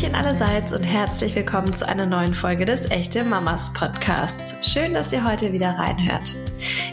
Hallöchen 0.00 0.14
allerseits 0.14 0.72
und 0.72 0.82
herzlich 0.82 1.34
willkommen 1.34 1.74
zu 1.74 1.86
einer 1.86 2.06
neuen 2.06 2.32
Folge 2.32 2.64
des 2.64 2.90
Echte 2.90 3.22
Mamas 3.22 3.74
Podcasts. 3.74 4.54
Schön, 4.66 4.94
dass 4.94 5.12
ihr 5.12 5.28
heute 5.28 5.52
wieder 5.52 5.72
reinhört. 5.72 6.36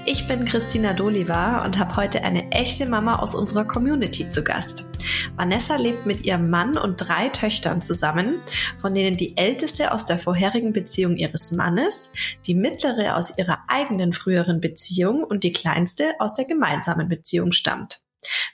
Ich 0.06 0.28
bin 0.28 0.44
Christina 0.44 0.92
Doliva 0.92 1.64
und 1.64 1.80
habe 1.80 1.96
heute 1.96 2.26
eine 2.26 2.52
echte 2.52 2.86
Mama 2.86 3.20
aus 3.20 3.34
unserer 3.34 3.64
Community 3.64 4.28
zu 4.28 4.44
Gast. 4.44 4.90
Vanessa 5.38 5.78
lebt 5.78 6.06
mit 6.06 6.26
ihrem 6.26 6.50
Mann 6.50 6.78
und 6.78 6.98
drei 6.98 7.30
Töchtern 7.30 7.82
zusammen, 7.82 8.42
von 8.76 8.94
denen 8.94 9.16
die 9.16 9.38
älteste 9.38 9.94
aus 9.94 10.06
der 10.06 10.20
vorherigen 10.20 10.74
Beziehung 10.74 11.16
ihres 11.16 11.54
Mannes, 11.54 12.12
die 12.46 12.56
mittlere 12.56 13.16
aus 13.16 13.38
ihrer 13.38 13.60
eigenen 13.70 14.12
früheren 14.12 14.60
Beziehung 14.60 15.24
und 15.24 15.46
die 15.46 15.54
kleinste 15.54 16.12
aus 16.20 16.34
der 16.34 16.44
gemeinsamen 16.44 17.08
Beziehung 17.08 17.54
stammt. 17.54 18.02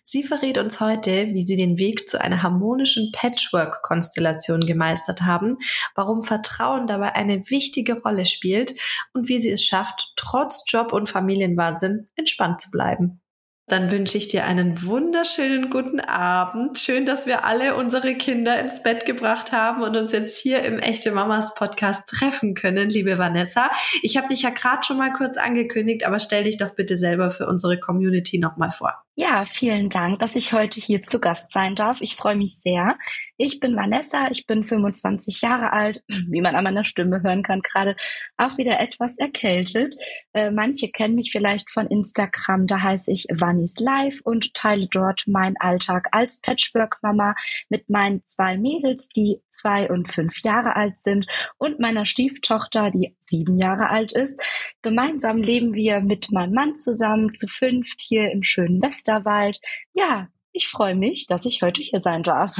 Sie 0.03 0.23
verrät 0.23 0.57
uns 0.57 0.79
heute, 0.79 1.27
wie 1.33 1.45
Sie 1.45 1.55
den 1.55 1.77
Weg 1.77 2.09
zu 2.09 2.19
einer 2.19 2.43
harmonischen 2.43 3.11
Patchwork-Konstellation 3.13 4.65
gemeistert 4.65 5.21
haben, 5.21 5.53
warum 5.95 6.23
Vertrauen 6.23 6.87
dabei 6.87 7.15
eine 7.15 7.49
wichtige 7.49 8.01
Rolle 8.01 8.25
spielt 8.25 8.73
und 9.13 9.29
wie 9.29 9.39
sie 9.39 9.49
es 9.49 9.63
schafft, 9.63 10.13
trotz 10.15 10.63
Job 10.67 10.93
und 10.93 11.09
Familienwahnsinn 11.09 12.09
entspannt 12.15 12.61
zu 12.61 12.71
bleiben. 12.71 13.21
Dann 13.67 13.91
wünsche 13.91 14.17
ich 14.17 14.27
dir 14.27 14.43
einen 14.43 14.85
wunderschönen 14.85 15.69
guten 15.69 16.01
Abend. 16.01 16.77
Schön, 16.77 17.05
dass 17.05 17.27
wir 17.27 17.45
alle 17.45 17.75
unsere 17.77 18.15
Kinder 18.15 18.59
ins 18.59 18.83
Bett 18.83 19.05
gebracht 19.05 19.53
haben 19.53 19.83
und 19.83 19.95
uns 19.95 20.11
jetzt 20.11 20.37
hier 20.37 20.63
im 20.63 20.79
Echte 20.79 21.13
Mamas 21.13 21.55
Podcast 21.55 22.09
treffen 22.09 22.55
können, 22.55 22.89
liebe 22.89 23.17
Vanessa. 23.17 23.71
Ich 24.01 24.17
habe 24.17 24.27
dich 24.27 24.41
ja 24.41 24.49
gerade 24.49 24.83
schon 24.83 24.97
mal 24.97 25.13
kurz 25.13 25.37
angekündigt, 25.37 26.05
aber 26.05 26.19
stell 26.19 26.43
dich 26.43 26.57
doch 26.57 26.75
bitte 26.75 26.97
selber 26.97 27.31
für 27.31 27.47
unsere 27.47 27.79
Community 27.79 28.37
nochmal 28.37 28.69
vor. 28.69 29.02
Ja, 29.15 29.45
vielen 29.45 29.89
Dank, 29.89 30.17
dass 30.17 30.35
ich 30.35 30.53
heute 30.53 30.81
hier 30.81 31.03
zu 31.03 31.19
Gast 31.19 31.51
sein 31.53 31.75
darf. 31.75 32.01
Ich 32.01 32.15
freue 32.15 32.35
mich 32.35 32.59
sehr. 32.59 32.97
Ich 33.37 33.59
bin 33.59 33.75
Vanessa, 33.75 34.29
ich 34.31 34.47
bin 34.47 34.63
25 34.63 35.41
Jahre 35.41 35.71
alt, 35.71 36.03
wie 36.29 36.41
man 36.41 36.55
an 36.55 36.63
meiner 36.63 36.83
Stimme 36.83 37.21
hören 37.21 37.43
kann, 37.43 37.61
gerade 37.61 37.95
auch 38.37 38.57
wieder 38.57 38.79
etwas 38.79 39.19
erkältet. 39.19 39.95
Äh, 40.33 40.49
manche 40.49 40.89
kennen 40.89 41.13
mich 41.13 41.31
vielleicht 41.31 41.69
von 41.69 41.85
Instagram, 41.87 42.65
da 42.65 42.81
heiße 42.81 43.11
ich 43.11 43.27
Vannis 43.31 43.75
Live 43.79 44.19
und 44.23 44.55
teile 44.55 44.87
dort 44.89 45.23
meinen 45.27 45.57
Alltag 45.57 46.07
als 46.11 46.39
Patchwork-Mama 46.41 47.35
mit 47.69 47.91
meinen 47.91 48.23
zwei 48.23 48.57
Mädels, 48.57 49.09
die 49.09 49.41
zwei 49.49 49.89
und 49.91 50.11
fünf 50.11 50.41
Jahre 50.41 50.75
alt 50.75 50.97
sind 50.97 51.27
und 51.59 51.79
meiner 51.79 52.07
Stieftochter, 52.07 52.89
die 52.89 53.15
sieben 53.27 53.57
Jahre 53.59 53.89
alt 53.89 54.11
ist. 54.11 54.39
Gemeinsam 54.81 55.37
leben 55.37 55.73
wir 55.73 56.01
mit 56.01 56.31
meinem 56.31 56.53
Mann 56.53 56.75
zusammen 56.75 57.33
zu 57.35 57.47
fünft 57.47 58.01
hier 58.01 58.31
im 58.31 58.43
schönen 58.43 58.79
Westerwald. 59.03 59.59
Ja, 59.93 60.29
ich 60.51 60.67
freue 60.67 60.95
mich, 60.95 61.27
dass 61.27 61.45
ich 61.45 61.61
heute 61.61 61.81
hier 61.81 61.99
sein 62.01 62.23
darf. 62.23 62.55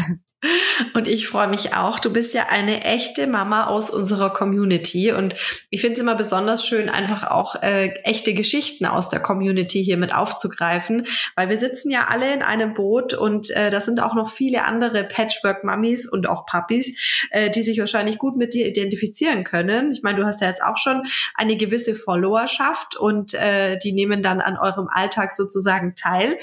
Und 0.94 1.08
ich 1.08 1.28
freue 1.28 1.48
mich 1.48 1.76
auch. 1.76 2.00
Du 2.00 2.12
bist 2.12 2.34
ja 2.34 2.48
eine 2.50 2.84
echte 2.84 3.28
Mama 3.28 3.68
aus 3.68 3.90
unserer 3.90 4.32
Community. 4.32 5.12
Und 5.12 5.36
ich 5.70 5.82
finde 5.82 5.96
es 5.96 6.02
immer 6.02 6.16
besonders 6.16 6.66
schön, 6.66 6.90
einfach 6.90 7.30
auch 7.30 7.62
äh, 7.62 7.90
echte 8.04 8.34
Geschichten 8.34 8.86
aus 8.86 9.10
der 9.10 9.20
Community 9.20 9.84
hier 9.84 9.98
mit 9.98 10.14
aufzugreifen, 10.14 11.08
weil 11.36 11.50
wir 11.50 11.58
sitzen 11.58 11.90
ja 11.90 12.08
alle 12.10 12.34
in 12.34 12.42
einem 12.42 12.74
Boot 12.74 13.14
und 13.14 13.50
äh, 13.52 13.70
da 13.70 13.82
sind 13.82 14.02
auch 14.02 14.16
noch 14.16 14.30
viele 14.30 14.66
andere 14.66 15.04
Patchwork-Mummies 15.04 16.10
und 16.10 16.28
auch 16.28 16.46
Puppies, 16.46 17.28
äh, 17.32 17.50
die 17.50 17.62
sich 17.62 17.80
wahrscheinlich 17.80 18.18
gut 18.18 18.36
mit 18.38 18.54
dir 18.54 18.68
identifizieren 18.68 19.44
können. 19.44 19.92
Ich 19.92 20.04
meine, 20.04 20.20
du 20.20 20.26
hast 20.26 20.42
ja 20.42 20.48
jetzt 20.48 20.64
auch 20.64 20.78
schon 20.78 21.04
eine 21.36 21.56
gewisse 21.58 21.96
Followerschaft 21.96 22.96
und 22.96 23.34
äh, 23.34 23.78
die 23.80 23.94
nehmen 23.94 24.22
dann 24.22 24.42
an 24.42 24.58
eurem 24.58 24.88
Alltag 24.92 25.32
sozusagen 25.32 25.96
teil. 25.96 26.38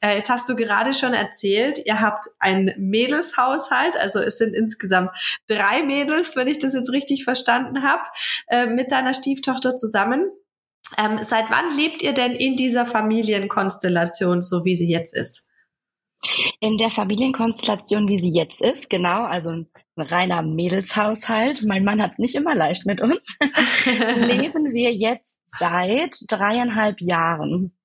Äh, 0.00 0.16
jetzt 0.16 0.28
hast 0.28 0.48
du 0.48 0.56
gerade 0.56 0.92
schon 0.92 1.14
erzählt, 1.14 1.78
ihr 1.84 2.00
habt 2.00 2.26
ein 2.38 2.74
Mädelshaushalt, 3.44 3.96
also 3.96 4.20
es 4.20 4.38
sind 4.38 4.54
insgesamt 4.54 5.10
drei 5.46 5.82
Mädels, 5.82 6.36
wenn 6.36 6.48
ich 6.48 6.58
das 6.58 6.74
jetzt 6.74 6.90
richtig 6.90 7.24
verstanden 7.24 7.82
habe, 7.82 8.02
äh, 8.48 8.66
mit 8.66 8.92
deiner 8.92 9.14
Stieftochter 9.14 9.76
zusammen. 9.76 10.30
Ähm, 10.98 11.18
seit 11.22 11.50
wann 11.50 11.76
lebt 11.76 12.02
ihr 12.02 12.12
denn 12.12 12.32
in 12.32 12.56
dieser 12.56 12.86
Familienkonstellation, 12.86 14.42
so 14.42 14.64
wie 14.64 14.76
sie 14.76 14.90
jetzt 14.90 15.14
ist? 15.14 15.48
In 16.60 16.78
der 16.78 16.90
Familienkonstellation, 16.90 18.08
wie 18.08 18.18
sie 18.18 18.30
jetzt 18.30 18.60
ist, 18.62 18.88
genau, 18.88 19.24
also 19.24 19.50
ein 19.50 19.68
reiner 19.96 20.42
Mädelshaushalt. 20.42 21.62
Mein 21.62 21.84
Mann 21.84 22.02
hat 22.02 22.12
es 22.12 22.18
nicht 22.18 22.34
immer 22.34 22.54
leicht 22.54 22.86
mit 22.86 23.00
uns. 23.00 23.38
leben 24.16 24.72
wir 24.72 24.92
jetzt 24.92 25.38
seit 25.46 26.16
dreieinhalb 26.28 27.00
Jahren. 27.00 27.76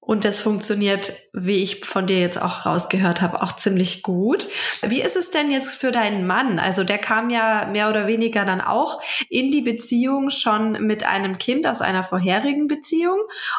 Und 0.00 0.24
das 0.24 0.40
funktioniert, 0.40 1.12
wie 1.34 1.62
ich 1.62 1.84
von 1.84 2.06
dir 2.06 2.18
jetzt 2.18 2.40
auch 2.40 2.64
rausgehört 2.64 3.20
habe, 3.20 3.42
auch 3.42 3.54
ziemlich 3.54 4.02
gut. 4.02 4.48
Wie 4.82 5.02
ist 5.02 5.14
es 5.14 5.30
denn 5.30 5.50
jetzt 5.50 5.76
für 5.76 5.92
deinen 5.92 6.26
Mann? 6.26 6.58
Also 6.58 6.84
der 6.84 6.98
kam 6.98 7.28
ja 7.30 7.66
mehr 7.66 7.90
oder 7.90 8.06
weniger 8.06 8.44
dann 8.44 8.62
auch 8.62 9.02
in 9.28 9.52
die 9.52 9.60
Beziehung 9.60 10.30
schon 10.30 10.72
mit 10.86 11.04
einem 11.04 11.38
Kind 11.38 11.66
aus 11.66 11.82
einer 11.82 12.02
vorherigen 12.02 12.66
Beziehung 12.66 13.18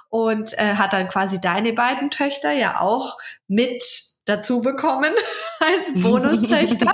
und 0.09 0.57
äh, 0.57 0.75
hat 0.75 0.93
dann 0.93 1.07
quasi 1.07 1.39
deine 1.39 1.73
beiden 1.73 2.09
Töchter 2.09 2.51
ja 2.51 2.81
auch 2.81 3.17
mit 3.47 4.10
dazu 4.25 4.61
bekommen 4.61 5.11
als 5.59 5.93
Bonustöchter. 6.01 6.93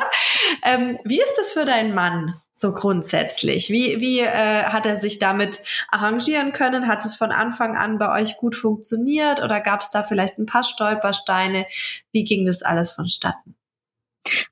ähm, 0.64 1.00
wie 1.04 1.20
ist 1.20 1.36
das 1.38 1.52
für 1.54 1.66
deinen 1.66 1.94
Mann 1.94 2.42
so 2.54 2.74
grundsätzlich? 2.74 3.70
Wie, 3.70 4.00
wie 4.00 4.20
äh, 4.20 4.64
hat 4.64 4.86
er 4.86 4.96
sich 4.96 5.20
damit 5.20 5.62
arrangieren 5.90 6.54
können? 6.54 6.88
Hat 6.88 7.06
es 7.06 7.16
von 7.16 7.32
Anfang 7.32 7.78
an 7.78 7.98
bei 7.98 8.22
euch 8.22 8.38
gut 8.38 8.56
funktioniert 8.56 9.44
oder 9.44 9.60
gab 9.62 9.82
es 9.82 9.92
da 9.92 10.04
vielleicht 10.04 10.40
ein 10.40 10.46
paar 10.46 10.64
Stolpersteine? 10.64 11.68
Wie 12.12 12.24
ging 12.24 12.46
das 12.46 12.64
alles 12.64 12.92
vonstatten? 12.92 13.56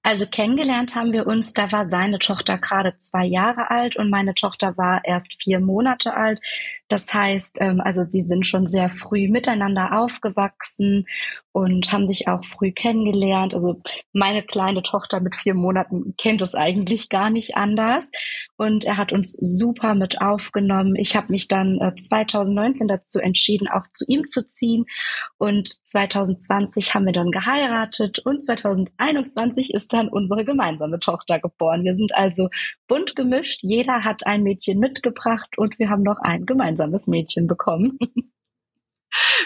Also 0.03 0.25
kennengelernt 0.25 0.95
haben 0.95 1.11
wir 1.11 1.27
uns, 1.27 1.53
da 1.53 1.71
war 1.71 1.89
seine 1.89 2.19
Tochter 2.19 2.57
gerade 2.57 2.97
zwei 2.97 3.25
Jahre 3.25 3.69
alt 3.71 3.95
und 3.95 4.09
meine 4.09 4.33
Tochter 4.33 4.77
war 4.77 5.01
erst 5.03 5.41
vier 5.41 5.59
Monate 5.59 6.13
alt. 6.13 6.39
Das 6.87 7.11
heißt, 7.11 7.61
ähm, 7.61 7.81
also 7.81 8.03
sie 8.03 8.21
sind 8.21 8.45
schon 8.45 8.67
sehr 8.67 8.89
früh 8.89 9.27
miteinander 9.27 9.99
aufgewachsen 9.99 11.07
und 11.51 11.91
haben 11.91 12.05
sich 12.05 12.27
auch 12.27 12.43
früh 12.43 12.71
kennengelernt. 12.71 13.53
Also 13.55 13.81
meine 14.13 14.43
kleine 14.43 14.83
Tochter 14.83 15.19
mit 15.19 15.35
vier 15.35 15.55
Monaten 15.55 16.13
kennt 16.17 16.43
es 16.43 16.53
eigentlich 16.53 17.09
gar 17.09 17.31
nicht 17.31 17.55
anders. 17.55 18.11
Und 18.55 18.85
er 18.85 18.97
hat 18.97 19.13
uns 19.13 19.31
super 19.31 19.95
mit 19.95 20.21
aufgenommen. 20.21 20.95
Ich 20.95 21.15
habe 21.15 21.31
mich 21.31 21.47
dann 21.47 21.79
2019 21.97 22.87
äh, 22.87 22.97
dazu 22.97 23.19
entschieden, 23.19 23.67
auch 23.67 23.85
zu 23.93 24.05
ihm 24.07 24.27
zu 24.27 24.45
ziehen. 24.45 24.85
Und 25.37 25.69
2020 25.87 26.93
haben 26.93 27.05
wir 27.05 27.13
dann 27.13 27.31
geheiratet 27.31 28.19
und 28.19 28.43
2021 28.43 29.73
ist 29.73 29.91
dann 29.91 30.09
unsere 30.09 30.45
gemeinsame 30.45 30.99
Tochter 30.99 31.39
geboren. 31.39 31.83
Wir 31.83 31.95
sind 31.95 32.13
also 32.13 32.49
bunt 32.87 33.15
gemischt. 33.15 33.63
Jeder 33.63 34.03
hat 34.03 34.27
ein 34.27 34.43
Mädchen 34.43 34.79
mitgebracht 34.79 35.57
und 35.57 35.79
wir 35.79 35.89
haben 35.89 36.03
noch 36.03 36.19
ein 36.21 36.45
gemeinsames 36.45 36.74
Mädchen 37.07 37.47
bekommen. 37.47 37.97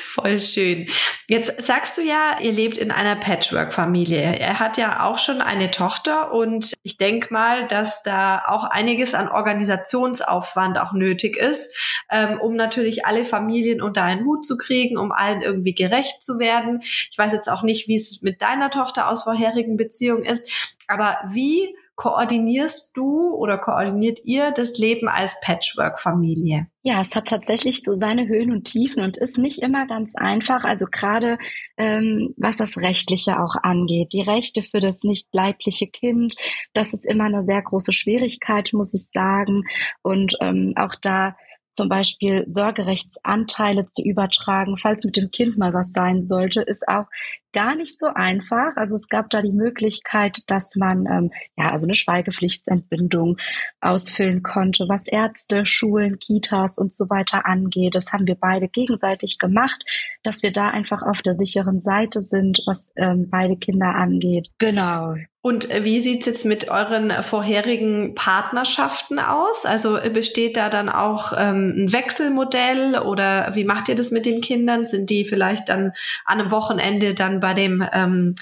Voll 0.03 0.39
schön. 0.39 0.87
Jetzt 1.27 1.61
sagst 1.61 1.97
du 1.97 2.01
ja, 2.01 2.37
ihr 2.41 2.51
lebt 2.51 2.77
in 2.77 2.89
einer 2.89 3.15
Patchwork-Familie. 3.15 4.19
Er 4.39 4.59
hat 4.59 4.77
ja 4.77 5.05
auch 5.05 5.19
schon 5.19 5.41
eine 5.41 5.69
Tochter 5.69 6.33
und 6.33 6.73
ich 6.81 6.97
denke 6.97 7.31
mal, 7.31 7.67
dass 7.67 8.01
da 8.01 8.43
auch 8.47 8.63
einiges 8.63 9.13
an 9.13 9.29
Organisationsaufwand 9.29 10.79
auch 10.79 10.93
nötig 10.93 11.37
ist, 11.37 12.03
ähm, 12.09 12.39
um 12.41 12.55
natürlich 12.55 13.05
alle 13.05 13.25
Familien 13.25 13.81
unter 13.81 14.03
einen 14.03 14.25
Hut 14.25 14.45
zu 14.45 14.57
kriegen, 14.57 14.97
um 14.97 15.11
allen 15.11 15.41
irgendwie 15.41 15.75
gerecht 15.75 16.23
zu 16.23 16.39
werden. 16.39 16.79
Ich 16.81 17.15
weiß 17.17 17.31
jetzt 17.33 17.49
auch 17.49 17.61
nicht, 17.61 17.87
wie 17.87 17.95
es 17.95 18.23
mit 18.23 18.41
deiner 18.41 18.71
Tochter 18.71 19.07
aus 19.07 19.23
vorherigen 19.23 19.77
Beziehungen 19.77 20.23
ist, 20.23 20.77
aber 20.87 21.19
wie 21.29 21.75
koordinierst 21.99 22.95
du 22.95 23.35
oder 23.35 23.57
koordiniert 23.57 24.19
ihr 24.23 24.51
das 24.51 24.77
Leben 24.77 25.09
als 25.09 25.37
Patchwork-Familie? 25.41 26.67
Ja, 26.81 27.01
es 27.01 27.13
hat 27.13 27.27
tatsächlich 27.27 27.81
so 27.83 27.99
seine 27.99 28.25
Höhen 28.25 28.53
und 28.53 28.63
Tiefen 28.63 29.03
und 29.03 29.17
ist 29.17 29.37
nicht 29.37 29.59
immer 29.59 29.85
ganz 29.85 30.15
einfach. 30.15 30.63
Also 30.63 30.85
gerade 30.89 31.37
ähm, 31.75 32.33
was 32.37 32.55
das 32.55 32.77
Rechtliche 32.77 33.41
auch 33.41 33.53
angeht, 33.63 34.13
die 34.13 34.21
Rechte 34.21 34.63
für 34.63 34.79
das 34.79 35.03
nicht 35.03 35.27
leibliche 35.33 35.87
Kind, 35.87 36.35
das 36.71 36.93
ist 36.93 37.05
immer 37.05 37.25
eine 37.25 37.43
sehr 37.43 37.61
große 37.61 37.91
Schwierigkeit, 37.91 38.69
muss 38.71 38.93
ich 38.93 39.09
sagen. 39.13 39.63
Und 40.01 40.37
ähm, 40.39 40.75
auch 40.77 40.95
da 41.01 41.35
zum 41.73 41.89
Beispiel 41.89 42.45
Sorgerechtsanteile 42.47 43.89
zu 43.91 44.03
übertragen, 44.03 44.77
falls 44.77 45.03
mit 45.03 45.17
dem 45.17 45.31
Kind 45.31 45.57
mal 45.57 45.73
was 45.73 45.91
sein 45.91 46.25
sollte, 46.25 46.61
ist 46.61 46.87
auch 46.87 47.07
gar 47.53 47.75
nicht 47.75 47.99
so 47.99 48.07
einfach. 48.07 48.75
Also 48.75 48.95
es 48.95 49.09
gab 49.09 49.29
da 49.29 49.41
die 49.41 49.51
Möglichkeit, 49.51 50.43
dass 50.47 50.75
man 50.75 51.05
ähm, 51.05 51.31
ja 51.57 51.71
also 51.71 51.85
eine 51.85 51.95
Schweigepflichtsentbindung 51.95 53.37
ausfüllen 53.81 54.43
konnte, 54.43 54.85
was 54.87 55.07
Ärzte, 55.07 55.65
Schulen, 55.65 56.19
Kitas 56.19 56.77
und 56.77 56.95
so 56.95 57.09
weiter 57.09 57.45
angeht. 57.45 57.95
Das 57.95 58.13
haben 58.13 58.27
wir 58.27 58.35
beide 58.35 58.67
gegenseitig 58.67 59.39
gemacht, 59.39 59.83
dass 60.23 60.43
wir 60.43 60.51
da 60.51 60.69
einfach 60.69 61.01
auf 61.01 61.21
der 61.21 61.35
sicheren 61.35 61.79
Seite 61.79 62.21
sind, 62.21 62.61
was 62.65 62.91
ähm, 62.95 63.29
beide 63.29 63.57
Kinder 63.57 63.95
angeht. 63.95 64.49
Genau. 64.57 65.15
Und 65.41 65.69
wie 65.85 66.01
sieht's 66.01 66.25
jetzt 66.25 66.45
mit 66.45 66.69
euren 66.69 67.11
vorherigen 67.23 68.13
Partnerschaften 68.13 69.19
aus? 69.19 69.65
Also 69.65 69.97
besteht 70.11 70.57
da 70.57 70.69
dann 70.69 70.89
auch 70.89 71.31
ähm, 71.31 71.75
ein 71.77 71.93
Wechselmodell 71.93 72.99
oder 72.99 73.55
wie 73.55 73.63
macht 73.63 73.87
ihr 73.87 73.95
das 73.95 74.11
mit 74.11 74.25
den 74.25 74.41
Kindern? 74.41 74.85
Sind 74.85 75.09
die 75.09 75.23
vielleicht 75.23 75.69
dann 75.69 75.93
an 76.25 76.41
einem 76.41 76.51
Wochenende 76.51 77.13
dann 77.13 77.38
bei 77.39 77.53
dem 77.53 77.87
ähm, 77.93 78.35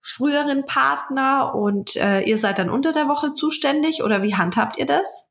früheren 0.00 0.64
Partner 0.64 1.54
und 1.54 1.96
äh, 1.96 2.20
ihr 2.22 2.38
seid 2.38 2.58
dann 2.58 2.70
unter 2.70 2.92
der 2.92 3.08
Woche 3.08 3.34
zuständig 3.34 4.02
oder 4.02 4.22
wie 4.22 4.34
handhabt 4.34 4.78
ihr 4.78 4.86
das? 4.86 5.30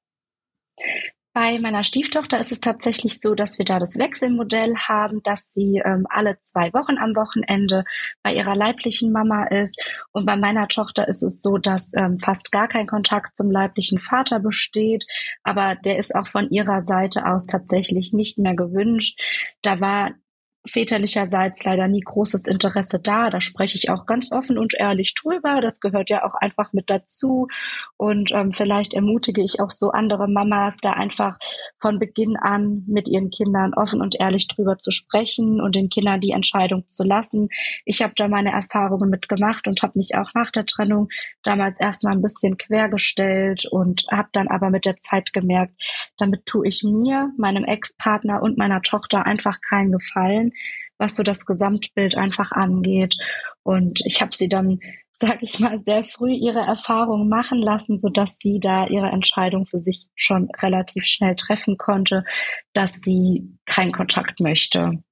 Bei 1.39 1.59
meiner 1.59 1.83
Stieftochter 1.83 2.39
ist 2.39 2.51
es 2.51 2.61
tatsächlich 2.61 3.19
so, 3.21 3.35
dass 3.35 3.59
wir 3.59 3.65
da 3.65 3.77
das 3.77 3.99
Wechselmodell 3.99 4.75
haben, 4.75 5.21
dass 5.21 5.53
sie 5.53 5.83
ähm, 5.85 6.07
alle 6.09 6.39
zwei 6.39 6.73
Wochen 6.73 6.97
am 6.97 7.15
Wochenende 7.15 7.83
bei 8.23 8.33
ihrer 8.33 8.55
leiblichen 8.55 9.11
Mama 9.11 9.43
ist. 9.43 9.79
Und 10.11 10.25
bei 10.25 10.35
meiner 10.35 10.67
Tochter 10.67 11.07
ist 11.07 11.21
es 11.21 11.43
so, 11.43 11.59
dass 11.59 11.93
ähm, 11.93 12.17
fast 12.17 12.51
gar 12.51 12.67
kein 12.67 12.87
Kontakt 12.87 13.37
zum 13.37 13.51
leiblichen 13.51 13.99
Vater 13.99 14.39
besteht. 14.39 15.05
Aber 15.43 15.75
der 15.75 15.99
ist 15.99 16.15
auch 16.15 16.25
von 16.25 16.49
ihrer 16.49 16.81
Seite 16.81 17.27
aus 17.27 17.45
tatsächlich 17.45 18.13
nicht 18.13 18.39
mehr 18.39 18.55
gewünscht. 18.55 19.21
Da 19.61 19.79
war 19.79 20.15
väterlicherseits 20.67 21.63
leider 21.63 21.87
nie 21.87 22.01
großes 22.01 22.47
Interesse 22.47 22.99
da. 22.99 23.29
Da 23.29 23.41
spreche 23.41 23.77
ich 23.77 23.89
auch 23.89 24.05
ganz 24.05 24.31
offen 24.31 24.57
und 24.57 24.73
ehrlich 24.75 25.13
drüber. 25.13 25.61
Das 25.61 25.79
gehört 25.79 26.09
ja 26.09 26.23
auch 26.23 26.35
einfach 26.35 26.73
mit 26.73 26.89
dazu. 26.89 27.47
Und 27.97 28.31
ähm, 28.31 28.53
vielleicht 28.53 28.93
ermutige 28.93 29.43
ich 29.43 29.59
auch 29.59 29.69
so 29.69 29.91
andere 29.91 30.27
Mamas, 30.27 30.77
da 30.77 30.93
einfach 30.93 31.37
von 31.79 31.99
Beginn 31.99 32.37
an 32.37 32.83
mit 32.87 33.07
ihren 33.07 33.29
Kindern 33.29 33.73
offen 33.73 34.01
und 34.01 34.19
ehrlich 34.19 34.47
drüber 34.47 34.77
zu 34.79 34.91
sprechen 34.91 35.61
und 35.61 35.75
den 35.75 35.89
Kindern 35.89 36.19
die 36.19 36.31
Entscheidung 36.31 36.87
zu 36.87 37.03
lassen. 37.03 37.49
Ich 37.85 38.01
habe 38.01 38.13
da 38.15 38.27
meine 38.27 38.51
Erfahrungen 38.51 39.09
mitgemacht 39.09 39.67
und 39.67 39.81
habe 39.81 39.97
mich 39.97 40.15
auch 40.15 40.33
nach 40.33 40.51
der 40.51 40.65
Trennung 40.65 41.09
damals 41.43 41.79
erstmal 41.79 42.13
ein 42.13 42.21
bisschen 42.21 42.57
quergestellt 42.57 43.65
und 43.71 44.05
habe 44.11 44.29
dann 44.33 44.47
aber 44.47 44.69
mit 44.69 44.85
der 44.85 44.97
Zeit 44.97 45.33
gemerkt, 45.33 45.73
damit 46.17 46.45
tue 46.45 46.67
ich 46.67 46.83
mir, 46.83 47.31
meinem 47.37 47.63
Ex-Partner 47.63 48.41
und 48.41 48.57
meiner 48.57 48.81
Tochter 48.81 49.25
einfach 49.25 49.59
keinen 49.61 49.91
Gefallen 49.91 50.51
was 50.97 51.15
so 51.15 51.23
das 51.23 51.45
Gesamtbild 51.45 52.17
einfach 52.17 52.51
angeht. 52.51 53.15
Und 53.63 54.01
ich 54.05 54.21
habe 54.21 54.35
sie 54.35 54.49
dann, 54.49 54.79
sag 55.13 55.41
ich 55.41 55.59
mal, 55.59 55.79
sehr 55.79 56.03
früh 56.03 56.31
ihre 56.31 56.59
Erfahrungen 56.59 57.27
machen 57.27 57.59
lassen, 57.59 57.97
so 57.97 58.09
dass 58.09 58.37
sie 58.39 58.59
da 58.59 58.85
ihre 58.87 59.07
Entscheidung 59.07 59.65
für 59.65 59.79
sich 59.79 60.05
schon 60.15 60.49
relativ 60.61 61.05
schnell 61.05 61.35
treffen 61.35 61.77
konnte, 61.77 62.23
dass 62.73 63.01
sie 63.01 63.57
keinen 63.65 63.91
Kontakt 63.91 64.39
möchte. 64.39 65.03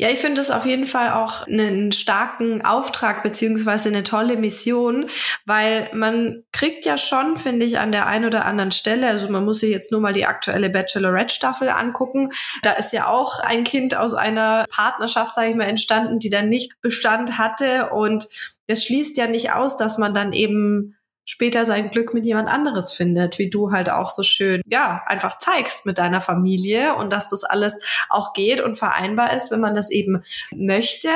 Ja, 0.00 0.10
ich 0.10 0.20
finde 0.20 0.40
es 0.40 0.52
auf 0.52 0.64
jeden 0.64 0.86
Fall 0.86 1.10
auch 1.10 1.44
einen 1.48 1.90
starken 1.90 2.64
Auftrag 2.64 3.24
beziehungsweise 3.24 3.88
eine 3.88 4.04
tolle 4.04 4.36
Mission, 4.36 5.08
weil 5.44 5.90
man 5.92 6.44
kriegt 6.52 6.86
ja 6.86 6.96
schon, 6.96 7.36
finde 7.36 7.66
ich, 7.66 7.80
an 7.80 7.90
der 7.90 8.06
einen 8.06 8.24
oder 8.24 8.44
anderen 8.44 8.70
Stelle, 8.70 9.08
also 9.08 9.28
man 9.28 9.44
muss 9.44 9.58
sich 9.58 9.70
jetzt 9.70 9.90
nur 9.90 10.00
mal 10.00 10.12
die 10.12 10.24
aktuelle 10.24 10.70
Bachelorette-Staffel 10.70 11.68
angucken, 11.68 12.30
da 12.62 12.74
ist 12.74 12.92
ja 12.92 13.08
auch 13.08 13.40
ein 13.40 13.64
Kind 13.64 13.96
aus 13.96 14.14
einer 14.14 14.66
Partnerschaft, 14.70 15.34
sage 15.34 15.50
ich 15.50 15.56
mal, 15.56 15.64
entstanden, 15.64 16.20
die 16.20 16.30
dann 16.30 16.48
nicht 16.48 16.80
Bestand 16.80 17.36
hatte. 17.36 17.90
Und 17.90 18.26
es 18.68 18.84
schließt 18.84 19.16
ja 19.16 19.26
nicht 19.26 19.52
aus, 19.52 19.76
dass 19.76 19.98
man 19.98 20.14
dann 20.14 20.32
eben 20.32 20.94
später 21.28 21.66
sein 21.66 21.90
Glück 21.90 22.14
mit 22.14 22.24
jemand 22.24 22.48
anderes 22.48 22.92
findet, 22.92 23.38
wie 23.38 23.50
du 23.50 23.70
halt 23.70 23.90
auch 23.90 24.08
so 24.08 24.22
schön, 24.22 24.62
ja, 24.66 25.02
einfach 25.06 25.38
zeigst 25.38 25.84
mit 25.84 25.98
deiner 25.98 26.22
Familie 26.22 26.94
und 26.96 27.12
dass 27.12 27.28
das 27.28 27.44
alles 27.44 27.78
auch 28.08 28.32
geht 28.32 28.60
und 28.60 28.78
vereinbar 28.78 29.34
ist, 29.34 29.50
wenn 29.50 29.60
man 29.60 29.74
das 29.74 29.90
eben 29.90 30.22
möchte. 30.56 31.10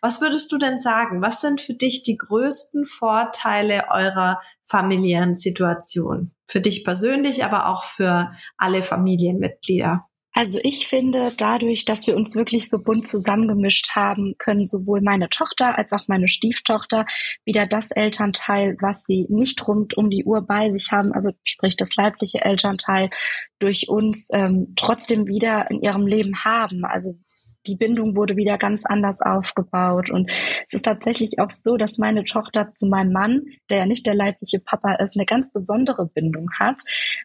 Was 0.00 0.20
würdest 0.22 0.50
du 0.52 0.58
denn 0.58 0.80
sagen? 0.80 1.20
Was 1.20 1.42
sind 1.42 1.60
für 1.60 1.74
dich 1.74 2.02
die 2.02 2.16
größten 2.16 2.86
Vorteile 2.86 3.84
eurer 3.90 4.40
familiären 4.62 5.34
Situation? 5.34 6.32
Für 6.46 6.60
dich 6.60 6.84
persönlich, 6.84 7.44
aber 7.44 7.66
auch 7.68 7.84
für 7.84 8.32
alle 8.56 8.82
Familienmitglieder? 8.82 10.06
Also 10.34 10.58
ich 10.62 10.88
finde, 10.88 11.30
dadurch, 11.36 11.84
dass 11.84 12.06
wir 12.06 12.16
uns 12.16 12.34
wirklich 12.34 12.70
so 12.70 12.78
bunt 12.78 13.06
zusammengemischt 13.06 13.90
haben, 13.94 14.34
können 14.38 14.64
sowohl 14.64 15.02
meine 15.02 15.28
Tochter 15.28 15.76
als 15.76 15.92
auch 15.92 16.08
meine 16.08 16.28
Stieftochter 16.28 17.04
wieder 17.44 17.66
das 17.66 17.90
Elternteil, 17.90 18.76
was 18.80 19.04
sie 19.04 19.26
nicht 19.28 19.66
rund 19.68 19.96
um 19.96 20.08
die 20.08 20.24
Uhr 20.24 20.40
bei 20.40 20.70
sich 20.70 20.90
haben, 20.90 21.12
also 21.12 21.32
sprich 21.44 21.76
das 21.76 21.96
leibliche 21.96 22.42
Elternteil, 22.42 23.10
durch 23.58 23.88
uns 23.88 24.28
ähm, 24.32 24.72
trotzdem 24.76 25.26
wieder 25.26 25.70
in 25.70 25.82
ihrem 25.82 26.06
Leben 26.06 26.44
haben. 26.44 26.84
Also 26.86 27.18
die 27.66 27.76
Bindung 27.76 28.16
wurde 28.16 28.36
wieder 28.36 28.58
ganz 28.58 28.84
anders 28.84 29.20
aufgebaut. 29.20 30.10
Und 30.10 30.30
es 30.66 30.74
ist 30.74 30.84
tatsächlich 30.84 31.38
auch 31.38 31.50
so, 31.50 31.76
dass 31.76 31.98
meine 31.98 32.24
Tochter 32.24 32.70
zu 32.72 32.86
meinem 32.86 33.12
Mann, 33.12 33.42
der 33.70 33.78
ja 33.78 33.86
nicht 33.86 34.06
der 34.06 34.14
leibliche 34.14 34.58
Papa 34.58 34.94
ist, 34.94 35.16
eine 35.16 35.26
ganz 35.26 35.52
besondere 35.52 36.06
Bindung 36.06 36.48
hat, 36.58 36.78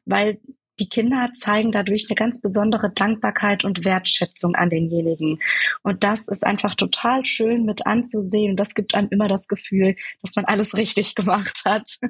weil 0.06 0.40
die 0.80 0.90
Kinder 0.90 1.30
zeigen 1.40 1.72
dadurch 1.72 2.06
eine 2.10 2.16
ganz 2.16 2.40
besondere 2.42 2.92
Dankbarkeit 2.92 3.66
und 3.66 3.84
Wertschätzung 3.84 4.56
an 4.56 4.70
denjenigen. 4.70 5.40
Und 5.84 6.04
das 6.04 6.28
ist 6.28 6.46
einfach 6.46 6.76
total 6.76 7.26
schön 7.26 7.66
mit 7.66 7.86
anzusehen. 7.86 8.52
Und 8.52 8.58
das 8.58 8.74
gibt 8.74 8.94
einem 8.96 9.10
immer 9.10 9.28
das 9.28 9.48
Gefühl, 9.48 9.96
dass 10.22 10.36
man 10.36 10.46
alles 10.46 10.74
richtig 10.76 11.16
gemacht 11.16 11.62
hat. 11.66 11.98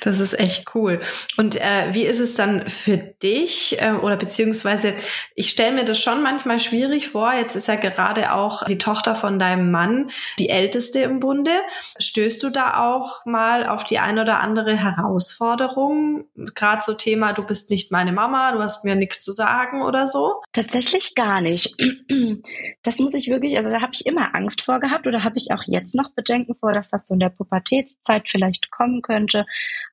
Das 0.00 0.20
ist 0.20 0.38
echt 0.38 0.72
cool. 0.74 1.00
Und 1.36 1.56
äh, 1.56 1.92
wie 1.92 2.04
ist 2.04 2.20
es 2.20 2.36
dann 2.36 2.68
für 2.68 2.96
dich 2.96 3.76
äh, 3.80 3.90
oder 3.90 4.16
beziehungsweise 4.16 4.94
ich 5.34 5.50
stelle 5.50 5.74
mir 5.74 5.84
das 5.84 6.00
schon 6.00 6.22
manchmal 6.22 6.60
schwierig 6.60 7.08
vor. 7.08 7.32
Jetzt 7.32 7.56
ist 7.56 7.66
ja 7.66 7.74
gerade 7.74 8.32
auch 8.32 8.64
die 8.66 8.78
Tochter 8.78 9.16
von 9.16 9.40
deinem 9.40 9.72
Mann 9.72 10.10
die 10.38 10.48
älteste 10.48 11.00
im 11.00 11.18
Bunde. 11.18 11.50
Stößt 11.98 12.40
du 12.42 12.50
da 12.50 12.86
auch 12.86 13.26
mal 13.26 13.66
auf 13.66 13.82
die 13.82 13.98
ein 13.98 14.20
oder 14.20 14.40
andere 14.40 14.76
Herausforderung? 14.76 16.26
Gerade 16.54 16.82
so 16.82 16.94
Thema, 16.94 17.32
du 17.32 17.42
bist 17.42 17.70
nicht 17.70 17.90
meine 17.96 18.12
Mama, 18.12 18.52
du 18.52 18.58
hast 18.58 18.84
mir 18.84 18.94
nichts 18.94 19.20
zu 19.20 19.32
sagen 19.32 19.80
oder 19.80 20.06
so? 20.06 20.42
Tatsächlich 20.52 21.14
gar 21.14 21.40
nicht. 21.40 21.74
Das 22.82 23.00
muss 23.00 23.14
ich 23.14 23.28
wirklich, 23.28 23.56
also 23.56 23.70
da 23.70 23.80
habe 23.80 23.92
ich 23.94 24.06
immer 24.06 24.34
Angst 24.34 24.62
vor 24.62 24.78
gehabt 24.78 25.08
oder 25.08 25.24
habe 25.24 25.38
ich 25.38 25.50
auch 25.50 25.62
jetzt 25.66 25.94
noch 25.94 26.10
Bedenken 26.10 26.54
vor, 26.54 26.72
dass 26.72 26.90
das 26.90 27.08
so 27.08 27.14
in 27.14 27.20
der 27.20 27.30
Pubertätszeit 27.30 28.28
vielleicht 28.28 28.70
kommen 28.70 29.02
könnte. 29.02 29.44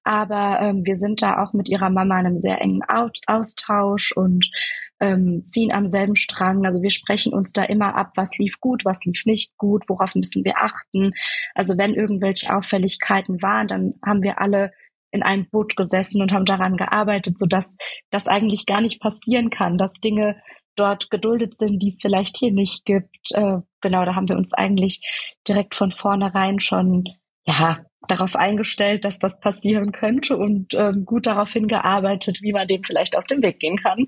Aber 0.03 0.59
ähm, 0.61 0.85
wir 0.85 0.95
sind 0.95 1.23
da 1.23 1.41
auch 1.41 1.53
mit 1.53 1.69
ihrer 1.69 1.89
Mama 1.89 2.19
in 2.19 2.27
einem 2.27 2.38
sehr 2.38 2.61
engen 2.61 2.83
Austausch 2.83 4.11
und 4.11 4.51
ähm, 4.99 5.44
ziehen 5.44 5.71
am 5.71 5.89
selben 5.89 6.15
Strang. 6.15 6.65
Also 6.67 6.83
wir 6.83 6.91
sprechen 6.91 7.33
uns 7.33 7.51
da 7.51 7.63
immer 7.63 7.95
ab, 7.95 8.11
was 8.15 8.38
lief 8.38 8.59
gut, 8.59 8.85
was 8.85 9.03
lief 9.06 9.25
nicht 9.25 9.57
gut, 9.57 9.85
worauf 9.88 10.13
müssen 10.13 10.45
wir 10.45 10.57
achten. 10.57 11.13
Also 11.56 11.77
wenn 11.79 11.95
irgendwelche 11.95 12.56
Auffälligkeiten 12.56 13.41
waren, 13.41 13.67
dann 13.67 13.95
haben 14.06 14.21
wir 14.21 14.39
alle 14.39 14.71
in 15.13 15.24
einem 15.24 15.48
Boot 15.50 15.75
gesessen 15.75 16.21
und 16.21 16.31
haben 16.31 16.45
daran 16.45 16.75
gearbeitet, 16.75 17.38
sodass 17.38 17.77
das 18.10 18.27
eigentlich 18.27 18.65
gar 18.65 18.81
nicht 18.81 19.00
passieren 19.00 19.50
kann, 19.51 19.77
dass 19.77 19.94
Dinge 19.94 20.42
dort 20.75 21.12
geduldet 21.12 21.56
sind, 21.56 21.80
die 21.80 21.89
es 21.89 22.00
vielleicht 22.01 22.38
hier 22.38 22.51
nicht 22.51 22.83
gibt. 22.83 23.31
Äh, 23.31 23.60
genau, 23.80 24.06
da 24.06 24.15
haben 24.15 24.27
wir 24.27 24.38
uns 24.38 24.54
eigentlich 24.54 25.01
direkt 25.48 25.75
von 25.75 25.92
vornherein 25.92 26.59
schon 26.59 27.06
ja 27.45 27.85
darauf 28.07 28.36
eingestellt, 28.36 29.06
dass 29.06 29.19
das 29.19 29.40
passieren 29.40 29.92
könnte 29.92 30.38
und 30.38 30.74
ähm, 30.74 31.06
gut 31.06 31.28
darauf 31.28 31.52
hingearbeitet, 31.52 32.38
wie 32.42 32.54
man 32.54 32.68
dem 32.68 32.83
vielleicht 32.83 33.16
aus 33.16 33.26
dem 33.26 33.42
Weg 33.42 33.60
gehen 33.60 33.78
kann. 33.78 34.07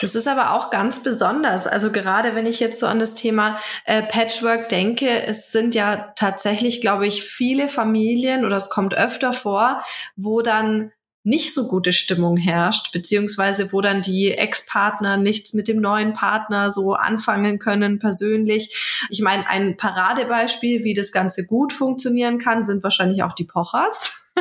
Das 0.00 0.14
ist 0.14 0.28
aber 0.28 0.52
auch 0.52 0.70
ganz 0.70 1.02
besonders. 1.02 1.66
Also 1.66 1.92
gerade 1.92 2.34
wenn 2.34 2.46
ich 2.46 2.60
jetzt 2.60 2.78
so 2.78 2.86
an 2.86 2.98
das 2.98 3.14
Thema 3.14 3.58
äh, 3.84 4.02
Patchwork 4.02 4.68
denke, 4.68 5.08
es 5.26 5.52
sind 5.52 5.74
ja 5.74 6.12
tatsächlich, 6.16 6.80
glaube 6.80 7.06
ich, 7.06 7.22
viele 7.22 7.68
Familien 7.68 8.44
oder 8.44 8.56
es 8.56 8.70
kommt 8.70 8.94
öfter 8.94 9.32
vor, 9.32 9.80
wo 10.16 10.40
dann 10.40 10.92
nicht 11.22 11.52
so 11.52 11.68
gute 11.68 11.92
Stimmung 11.92 12.36
herrscht, 12.36 12.92
beziehungsweise 12.92 13.72
wo 13.72 13.80
dann 13.80 14.00
die 14.00 14.32
Ex-Partner 14.32 15.16
nichts 15.18 15.52
mit 15.52 15.68
dem 15.68 15.80
neuen 15.80 16.14
Partner 16.14 16.70
so 16.70 16.94
anfangen 16.94 17.58
können 17.58 17.98
persönlich. 17.98 19.06
Ich 19.10 19.20
meine, 19.20 19.46
ein 19.46 19.76
Paradebeispiel, 19.76 20.82
wie 20.84 20.94
das 20.94 21.12
Ganze 21.12 21.46
gut 21.46 21.72
funktionieren 21.72 22.38
kann, 22.38 22.64
sind 22.64 22.82
wahrscheinlich 22.82 23.22
auch 23.22 23.34
die 23.34 23.44
Pochers. 23.44 24.16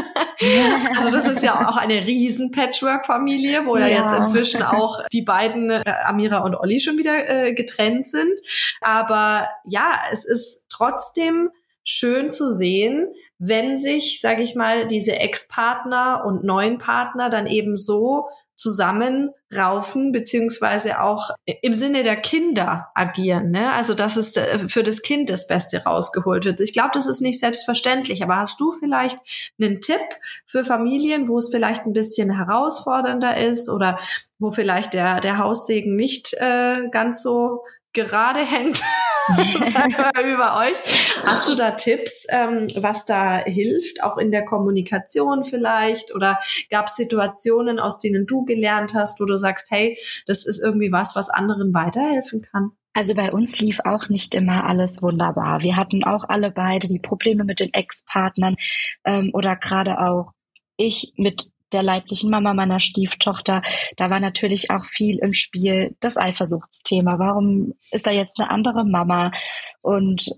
also 0.97 1.11
das 1.11 1.27
ist 1.27 1.43
ja 1.43 1.67
auch 1.67 1.75
eine 1.75 2.05
riesen 2.05 2.51
Patchwork-Familie, 2.51 3.65
wo 3.65 3.75
ja. 3.75 3.87
ja. 3.87 4.03
jetzt 4.03 4.17
inzwischen 4.17 4.63
auch 4.63 5.05
die 5.11 5.23
beiden, 5.23 5.71
äh, 5.71 5.83
Amira 6.05 6.39
und 6.39 6.55
Olli, 6.55 6.79
schon 6.79 6.97
wieder 6.97 7.27
äh, 7.27 7.53
getrennt 7.53 8.05
sind. 8.05 8.39
Aber 8.79 9.49
ja, 9.65 9.99
es 10.11 10.25
ist 10.25 10.67
trotzdem 10.69 11.49
schön 11.83 12.29
zu 12.29 12.49
sehen, 12.49 13.07
wenn 13.39 13.77
sich, 13.77 14.19
sage 14.19 14.43
ich 14.43 14.55
mal, 14.55 14.87
diese 14.87 15.15
Ex-Partner 15.15 16.23
und 16.25 16.43
neuen 16.43 16.77
Partner 16.77 17.29
dann 17.29 17.47
eben 17.47 17.77
so 17.77 18.27
zusammenraufen, 18.59 20.11
beziehungsweise 20.11 21.01
auch 21.01 21.29
im 21.45 21.73
Sinne 21.73 22.03
der 22.03 22.17
Kinder 22.17 22.89
agieren. 22.93 23.51
Ne? 23.51 23.71
Also, 23.71 23.93
dass 23.93 24.17
es 24.17 24.35
äh, 24.35 24.67
für 24.67 24.83
das 24.83 25.01
Kind 25.01 25.29
das 25.29 25.47
Beste 25.47 25.83
rausgeholt 25.83 26.43
wird. 26.43 26.59
Ich 26.59 26.73
glaube, 26.73 26.91
das 26.93 27.07
ist 27.07 27.21
nicht 27.21 27.39
selbstverständlich. 27.39 28.21
Aber 28.21 28.35
hast 28.35 28.59
du 28.59 28.71
vielleicht 28.71 29.17
einen 29.59 29.79
Tipp 29.79 30.01
für 30.45 30.65
Familien, 30.65 31.29
wo 31.29 31.37
es 31.37 31.49
vielleicht 31.49 31.85
ein 31.85 31.93
bisschen 31.93 32.35
herausfordernder 32.35 33.37
ist 33.37 33.69
oder 33.69 33.97
wo 34.37 34.51
vielleicht 34.51 34.93
der, 34.93 35.21
der 35.21 35.37
Haussegen 35.37 35.95
nicht 35.95 36.33
äh, 36.33 36.89
ganz 36.91 37.23
so 37.23 37.63
gerade 37.93 38.41
hängt 38.45 38.81
über 40.33 40.57
euch. 40.57 41.23
Hast 41.23 41.49
du 41.49 41.55
da 41.55 41.71
Tipps, 41.71 42.25
ähm, 42.29 42.67
was 42.75 43.05
da 43.05 43.37
hilft, 43.37 44.03
auch 44.03 44.17
in 44.17 44.31
der 44.31 44.45
Kommunikation 44.45 45.43
vielleicht? 45.43 46.13
Oder 46.13 46.39
gab 46.69 46.87
es 46.87 46.95
Situationen, 46.95 47.79
aus 47.79 47.99
denen 47.99 48.25
du 48.25 48.45
gelernt 48.45 48.93
hast, 48.93 49.19
wo 49.19 49.25
du 49.25 49.37
sagst, 49.37 49.71
hey, 49.71 49.97
das 50.27 50.45
ist 50.45 50.63
irgendwie 50.63 50.91
was, 50.91 51.15
was 51.15 51.29
anderen 51.29 51.73
weiterhelfen 51.73 52.41
kann? 52.41 52.71
Also 52.93 53.13
bei 53.13 53.31
uns 53.31 53.59
lief 53.59 53.79
auch 53.85 54.09
nicht 54.09 54.33
immer 54.35 54.65
alles 54.65 55.01
wunderbar. 55.01 55.61
Wir 55.61 55.75
hatten 55.75 56.03
auch 56.03 56.25
alle 56.27 56.51
beide 56.51 56.87
die 56.87 56.99
Probleme 56.99 57.43
mit 57.43 57.59
den 57.59 57.73
Ex-Partnern 57.73 58.55
ähm, 59.05 59.29
oder 59.33 59.55
gerade 59.55 59.99
auch 59.99 60.31
ich 60.75 61.13
mit 61.17 61.51
der 61.71 61.83
leiblichen 61.83 62.29
Mama 62.29 62.53
meiner 62.53 62.79
Stieftochter. 62.79 63.61
Da 63.97 64.09
war 64.09 64.19
natürlich 64.19 64.71
auch 64.71 64.85
viel 64.85 65.19
im 65.19 65.33
Spiel 65.33 65.95
das 65.99 66.17
Eifersuchtsthema. 66.17 67.19
Warum 67.19 67.73
ist 67.91 68.07
da 68.07 68.11
jetzt 68.11 68.39
eine 68.39 68.49
andere 68.49 68.85
Mama? 68.85 69.31
Und 69.81 70.29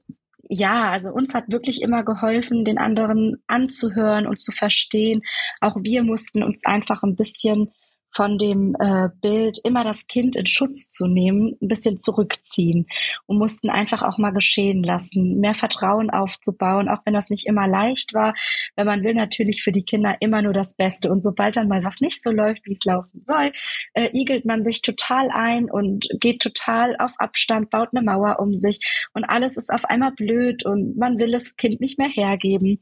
ja, 0.54 0.92
also 0.92 1.10
uns 1.12 1.34
hat 1.34 1.48
wirklich 1.48 1.82
immer 1.82 2.04
geholfen, 2.04 2.66
den 2.66 2.78
anderen 2.78 3.42
anzuhören 3.48 4.28
und 4.28 4.42
zu 4.42 4.52
verstehen. 4.52 5.22
Auch 5.62 5.78
wir 5.80 6.04
mussten 6.04 6.44
uns 6.44 6.66
einfach 6.66 7.04
ein 7.04 7.16
bisschen 7.16 7.72
von 8.14 8.38
dem 8.38 8.76
äh, 8.80 9.10
Bild, 9.22 9.60
immer 9.64 9.84
das 9.84 10.08
Kind 10.08 10.36
in 10.36 10.46
Schutz 10.46 10.90
zu 10.90 11.08
nehmen, 11.08 11.58
ein 11.62 11.68
bisschen 11.68 12.00
zurückziehen 12.00 12.88
und 13.26 13.38
mussten 13.38 13.70
einfach 13.70 14.04
auch 14.04 14.18
mal 14.18 14.32
geschehen 14.32 14.84
lassen, 14.84 15.40
mehr 15.40 15.54
Vertrauen 15.54 16.10
aufzubauen, 16.10 16.90
auch 16.90 17.02
wenn 17.06 17.14
das 17.14 17.30
nicht 17.30 17.48
immer 17.48 17.68
leicht 17.68 18.14
war, 18.14 18.34
weil 18.76 18.86
man 18.86 19.04
will 19.04 19.14
natürlich 19.14 19.64
für 19.64 19.72
die 19.72 19.84
Kinder 19.84 20.18
immer 20.20 20.42
nur 20.42 20.54
das 20.54 20.76
Beste. 20.76 21.12
Und 21.12 21.24
sobald 21.24 21.56
dann 21.56 21.68
mal 21.68 21.84
was 21.84 22.02
nicht 22.02 22.22
so 22.24 22.32
läuft, 22.32 22.66
wie 22.66 22.74
es 22.74 22.84
laufen 22.86 23.24
soll, 23.26 23.52
äh, 23.94 24.10
igelt 24.14 24.46
man 24.46 24.64
sich 24.64 24.82
total 24.82 25.30
ein 25.32 25.70
und 25.70 26.08
geht 26.20 26.42
total 26.42 26.96
auf 26.98 27.12
Abstand, 27.18 27.70
baut 27.70 27.90
eine 27.94 28.04
Mauer 28.04 28.40
um 28.40 28.56
sich 28.56 28.80
und 29.14 29.24
alles 29.24 29.58
ist 29.58 29.72
auf 29.72 29.86
einmal 29.86 30.12
blöd 30.12 30.66
und 30.66 30.98
man 30.98 31.18
will 31.18 31.32
das 31.32 31.56
Kind 31.56 31.80
nicht 31.80 31.98
mehr 31.98 32.10
hergeben. 32.10 32.80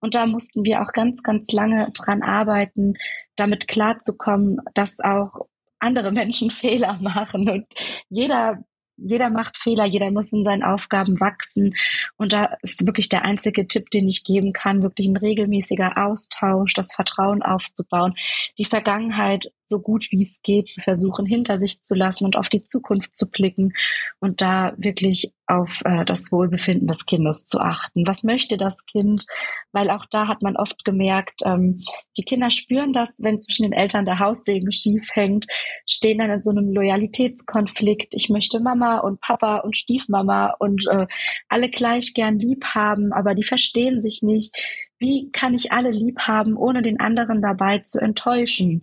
Und 0.00 0.14
da 0.14 0.26
mussten 0.26 0.64
wir 0.64 0.82
auch 0.82 0.92
ganz, 0.92 1.22
ganz 1.22 1.52
lange 1.52 1.88
dran 1.94 2.22
arbeiten, 2.22 2.94
damit 3.36 3.68
klarzukommen, 3.68 4.58
dass 4.74 5.00
auch 5.00 5.46
andere 5.78 6.12
Menschen 6.12 6.50
Fehler 6.62 6.98
machen 7.00 7.48
und 7.48 7.66
jeder 8.08 8.62
jeder 8.96 9.30
macht 9.30 9.56
Fehler, 9.56 9.84
jeder 9.84 10.10
muss 10.10 10.32
in 10.32 10.44
seinen 10.44 10.62
Aufgaben 10.62 11.18
wachsen. 11.18 11.74
Und 12.16 12.32
da 12.32 12.56
ist 12.62 12.86
wirklich 12.86 13.08
der 13.08 13.24
einzige 13.24 13.66
Tipp, 13.66 13.90
den 13.90 14.06
ich 14.06 14.24
geben 14.24 14.52
kann, 14.52 14.82
wirklich 14.82 15.08
ein 15.08 15.16
regelmäßiger 15.16 15.96
Austausch, 15.96 16.74
das 16.74 16.94
Vertrauen 16.94 17.42
aufzubauen, 17.42 18.14
die 18.58 18.64
Vergangenheit 18.64 19.52
so 19.72 19.80
gut 19.80 20.08
wie 20.10 20.22
es 20.22 20.42
geht 20.42 20.70
zu 20.70 20.82
versuchen, 20.82 21.24
hinter 21.24 21.56
sich 21.56 21.80
zu 21.82 21.94
lassen 21.94 22.26
und 22.26 22.36
auf 22.36 22.50
die 22.50 22.62
Zukunft 22.62 23.16
zu 23.16 23.30
blicken 23.30 23.72
und 24.20 24.42
da 24.42 24.74
wirklich 24.76 25.32
auf 25.46 25.80
äh, 25.84 26.04
das 26.04 26.30
Wohlbefinden 26.30 26.86
des 26.86 27.06
Kindes 27.06 27.44
zu 27.44 27.58
achten. 27.58 28.06
Was 28.06 28.22
möchte 28.22 28.58
das 28.58 28.84
Kind? 28.84 29.24
Weil 29.72 29.90
auch 29.90 30.04
da 30.10 30.28
hat 30.28 30.42
man 30.42 30.56
oft 30.56 30.84
gemerkt, 30.84 31.40
ähm, 31.44 31.82
die 32.18 32.22
Kinder 32.22 32.50
spüren 32.50 32.92
das, 32.92 33.10
wenn 33.18 33.40
zwischen 33.40 33.62
den 33.62 33.72
Eltern 33.72 34.04
der 34.04 34.18
Haussegen 34.18 34.72
schief 34.72 35.08
hängt, 35.14 35.46
stehen 35.86 36.18
dann 36.18 36.30
in 36.30 36.42
so 36.42 36.50
einem 36.50 36.70
Loyalitätskonflikt. 36.70 38.14
Ich 38.14 38.28
möchte 38.28 38.60
Mama 38.60 38.98
und 38.98 39.20
Papa 39.20 39.58
und 39.58 39.76
Stiefmama 39.76 40.54
und 40.58 40.86
äh, 40.90 41.06
alle 41.48 41.70
gleich 41.70 42.12
gern 42.12 42.38
lieb 42.38 42.64
haben, 42.66 43.12
aber 43.12 43.34
die 43.34 43.44
verstehen 43.44 44.02
sich 44.02 44.22
nicht. 44.22 44.54
Wie 44.98 45.30
kann 45.32 45.54
ich 45.54 45.72
alle 45.72 45.90
lieb 45.90 46.20
haben, 46.20 46.56
ohne 46.56 46.80
den 46.80 47.00
anderen 47.00 47.42
dabei 47.42 47.80
zu 47.80 47.98
enttäuschen? 47.98 48.82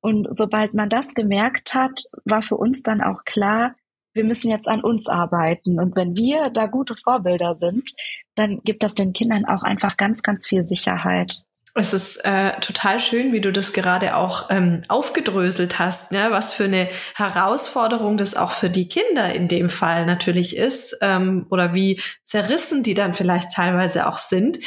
Und 0.00 0.28
sobald 0.30 0.74
man 0.74 0.88
das 0.88 1.14
gemerkt 1.14 1.74
hat, 1.74 2.00
war 2.24 2.42
für 2.42 2.56
uns 2.56 2.82
dann 2.82 3.00
auch 3.00 3.24
klar, 3.24 3.74
wir 4.12 4.24
müssen 4.24 4.50
jetzt 4.50 4.66
an 4.66 4.82
uns 4.82 5.06
arbeiten. 5.06 5.78
Und 5.78 5.94
wenn 5.94 6.16
wir 6.16 6.50
da 6.50 6.66
gute 6.66 6.96
Vorbilder 6.96 7.54
sind, 7.54 7.90
dann 8.34 8.60
gibt 8.64 8.82
das 8.82 8.94
den 8.94 9.12
Kindern 9.12 9.44
auch 9.44 9.62
einfach 9.62 9.96
ganz, 9.96 10.22
ganz 10.22 10.46
viel 10.46 10.64
Sicherheit. 10.64 11.42
Es 11.74 11.92
ist 11.94 12.24
äh, 12.24 12.58
total 12.60 12.98
schön, 12.98 13.32
wie 13.32 13.40
du 13.40 13.52
das 13.52 13.72
gerade 13.72 14.16
auch 14.16 14.50
ähm, 14.50 14.82
aufgedröselt 14.88 15.78
hast, 15.78 16.10
ne? 16.10 16.26
was 16.30 16.52
für 16.52 16.64
eine 16.64 16.88
Herausforderung 17.14 18.16
das 18.16 18.34
auch 18.34 18.50
für 18.50 18.68
die 18.68 18.88
Kinder 18.88 19.32
in 19.32 19.46
dem 19.46 19.70
Fall 19.70 20.04
natürlich 20.04 20.56
ist 20.56 20.98
ähm, 21.00 21.46
oder 21.48 21.72
wie 21.72 22.00
zerrissen 22.24 22.82
die 22.82 22.94
dann 22.94 23.14
vielleicht 23.14 23.52
teilweise 23.52 24.08
auch 24.08 24.18
sind. 24.18 24.58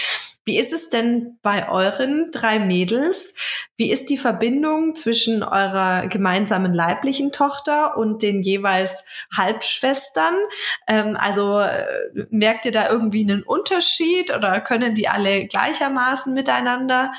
Wie 0.45 0.59
ist 0.59 0.73
es 0.73 0.89
denn 0.89 1.37
bei 1.41 1.69
euren 1.69 2.29
drei 2.31 2.59
Mädels? 2.59 3.35
Wie 3.77 3.91
ist 3.91 4.09
die 4.09 4.17
Verbindung 4.17 4.93
zwischen 4.93 5.41
eurer 5.41 6.07
gemeinsamen 6.07 6.73
leiblichen 6.73 7.31
Tochter 7.31 7.97
und 7.97 8.21
den 8.21 8.41
jeweils 8.41 9.05
Halbschwestern? 9.35 10.35
Ähm, 10.87 11.15
also 11.17 11.59
äh, 11.59 11.85
merkt 12.29 12.65
ihr 12.65 12.71
da 12.73 12.89
irgendwie 12.89 13.21
einen 13.23 13.43
Unterschied 13.43 14.35
oder 14.35 14.59
können 14.59 14.95
die 14.95 15.07
alle 15.07 15.45
gleichermaßen 15.45 16.33
miteinander? 16.33 17.13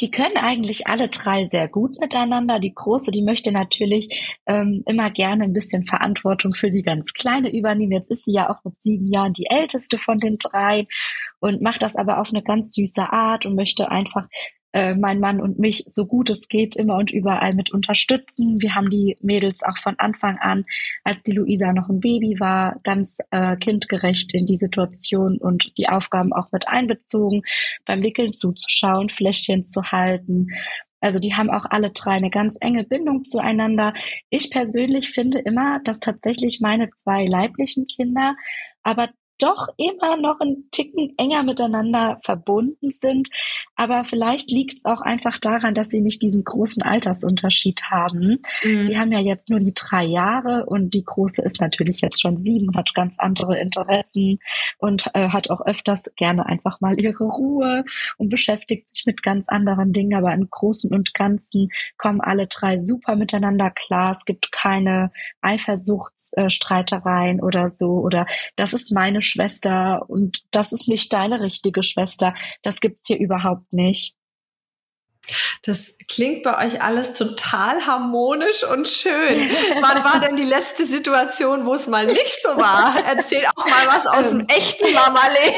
Die 0.00 0.10
können 0.10 0.36
eigentlich 0.36 0.86
alle 0.86 1.08
drei 1.08 1.46
sehr 1.46 1.68
gut 1.68 1.98
miteinander. 1.98 2.60
Die 2.60 2.74
große, 2.74 3.10
die 3.10 3.22
möchte 3.22 3.52
natürlich 3.52 4.36
ähm, 4.46 4.82
immer 4.86 5.10
gerne 5.10 5.44
ein 5.44 5.52
bisschen 5.52 5.84
Verantwortung 5.84 6.54
für 6.54 6.70
die 6.70 6.82
ganz 6.82 7.12
kleine 7.12 7.54
übernehmen. 7.54 7.92
Jetzt 7.92 8.10
ist 8.10 8.24
sie 8.24 8.32
ja 8.32 8.50
auch 8.50 8.62
mit 8.64 8.80
sieben 8.80 9.08
Jahren 9.08 9.32
die 9.32 9.46
älteste 9.48 9.98
von 9.98 10.18
den 10.18 10.38
drei 10.38 10.86
und 11.44 11.60
macht 11.60 11.82
das 11.82 11.94
aber 11.94 12.20
auf 12.20 12.30
eine 12.30 12.42
ganz 12.42 12.72
süße 12.72 13.12
Art 13.12 13.44
und 13.44 13.54
möchte 13.54 13.90
einfach 13.90 14.28
äh, 14.72 14.94
mein 14.94 15.20
Mann 15.20 15.42
und 15.42 15.58
mich 15.58 15.84
so 15.86 16.06
gut 16.06 16.30
es 16.30 16.48
geht 16.48 16.74
immer 16.74 16.96
und 16.96 17.10
überall 17.10 17.52
mit 17.52 17.70
unterstützen. 17.70 18.62
Wir 18.62 18.74
haben 18.74 18.88
die 18.88 19.18
Mädels 19.20 19.62
auch 19.62 19.76
von 19.76 19.94
Anfang 19.98 20.38
an, 20.38 20.64
als 21.04 21.22
die 21.22 21.32
Luisa 21.32 21.74
noch 21.74 21.90
ein 21.90 22.00
Baby 22.00 22.40
war, 22.40 22.80
ganz 22.82 23.18
äh, 23.30 23.56
kindgerecht 23.56 24.32
in 24.32 24.46
die 24.46 24.56
Situation 24.56 25.36
und 25.36 25.70
die 25.76 25.86
Aufgaben 25.86 26.32
auch 26.32 26.50
mit 26.50 26.66
einbezogen, 26.66 27.42
beim 27.84 28.02
Wickeln 28.02 28.32
zuzuschauen, 28.32 29.10
Fläschchen 29.10 29.66
zu 29.66 29.92
halten. 29.92 30.46
Also 31.02 31.18
die 31.18 31.34
haben 31.34 31.50
auch 31.50 31.66
alle 31.68 31.90
drei 31.90 32.12
eine 32.12 32.30
ganz 32.30 32.56
enge 32.58 32.84
Bindung 32.84 33.26
zueinander. 33.26 33.92
Ich 34.30 34.50
persönlich 34.50 35.10
finde 35.10 35.40
immer, 35.40 35.80
dass 35.84 36.00
tatsächlich 36.00 36.60
meine 36.62 36.88
zwei 36.92 37.26
leiblichen 37.26 37.86
Kinder 37.86 38.34
aber 38.82 39.10
doch 39.38 39.68
immer 39.76 40.16
noch 40.16 40.38
ein 40.40 40.64
Ticken 40.70 41.14
enger 41.16 41.42
miteinander 41.42 42.20
verbunden 42.22 42.92
sind. 42.92 43.28
Aber 43.74 44.04
vielleicht 44.04 44.50
liegt 44.50 44.78
es 44.78 44.84
auch 44.84 45.00
einfach 45.00 45.38
daran, 45.38 45.74
dass 45.74 45.88
sie 45.88 46.00
nicht 46.00 46.22
diesen 46.22 46.44
großen 46.44 46.82
Altersunterschied 46.82 47.82
haben. 47.90 48.42
Mhm. 48.62 48.84
Die 48.84 48.98
haben 48.98 49.12
ja 49.12 49.18
jetzt 49.18 49.50
nur 49.50 49.58
die 49.58 49.74
drei 49.74 50.04
Jahre 50.04 50.66
und 50.66 50.94
die 50.94 51.04
große 51.04 51.42
ist 51.42 51.60
natürlich 51.60 52.00
jetzt 52.00 52.22
schon 52.22 52.44
sieben 52.44 52.68
und 52.68 52.76
hat 52.76 52.94
ganz 52.94 53.18
andere 53.18 53.58
Interessen 53.58 54.38
und 54.78 55.10
äh, 55.14 55.30
hat 55.30 55.50
auch 55.50 55.66
öfters 55.66 56.02
gerne 56.16 56.46
einfach 56.46 56.80
mal 56.80 57.00
ihre 57.00 57.24
Ruhe 57.24 57.84
und 58.18 58.28
beschäftigt 58.28 58.94
sich 58.94 59.06
mit 59.06 59.22
ganz 59.22 59.48
anderen 59.48 59.92
Dingen. 59.92 60.14
Aber 60.14 60.32
im 60.32 60.48
Großen 60.48 60.92
und 60.92 61.12
Ganzen 61.14 61.70
kommen 61.98 62.20
alle 62.20 62.46
drei 62.46 62.78
super 62.78 63.16
miteinander 63.16 63.70
klar. 63.70 64.12
Es 64.12 64.24
gibt 64.24 64.52
keine 64.52 65.10
Eifersuchtsstreitereien 65.40 67.42
oder 67.42 67.70
so. 67.70 67.94
Oder 67.94 68.26
das 68.56 68.72
ist 68.72 68.92
meine 68.92 69.23
Schwester 69.24 70.08
und 70.08 70.42
das 70.50 70.72
ist 70.72 70.88
nicht 70.88 71.12
deine 71.12 71.40
richtige 71.40 71.82
Schwester. 71.82 72.34
Das 72.62 72.80
gibt's 72.80 73.06
hier 73.06 73.18
überhaupt 73.18 73.72
nicht. 73.72 74.14
Das 75.66 75.96
klingt 76.08 76.42
bei 76.42 76.66
euch 76.66 76.82
alles 76.82 77.14
total 77.14 77.86
harmonisch 77.86 78.64
und 78.64 78.86
schön. 78.86 79.48
Wann 79.80 80.04
war 80.04 80.20
denn 80.20 80.36
die 80.36 80.44
letzte 80.44 80.84
Situation, 80.84 81.64
wo 81.64 81.72
es 81.72 81.86
mal 81.86 82.06
nicht 82.06 82.42
so 82.42 82.50
war? 82.50 82.94
Erzähl 83.06 83.44
auch 83.46 83.64
mal 83.64 83.86
was 83.86 84.06
aus 84.06 84.30
dem 84.30 84.40
ähm. 84.40 84.46
echten 84.48 84.92
Mama-Leben. 84.92 85.56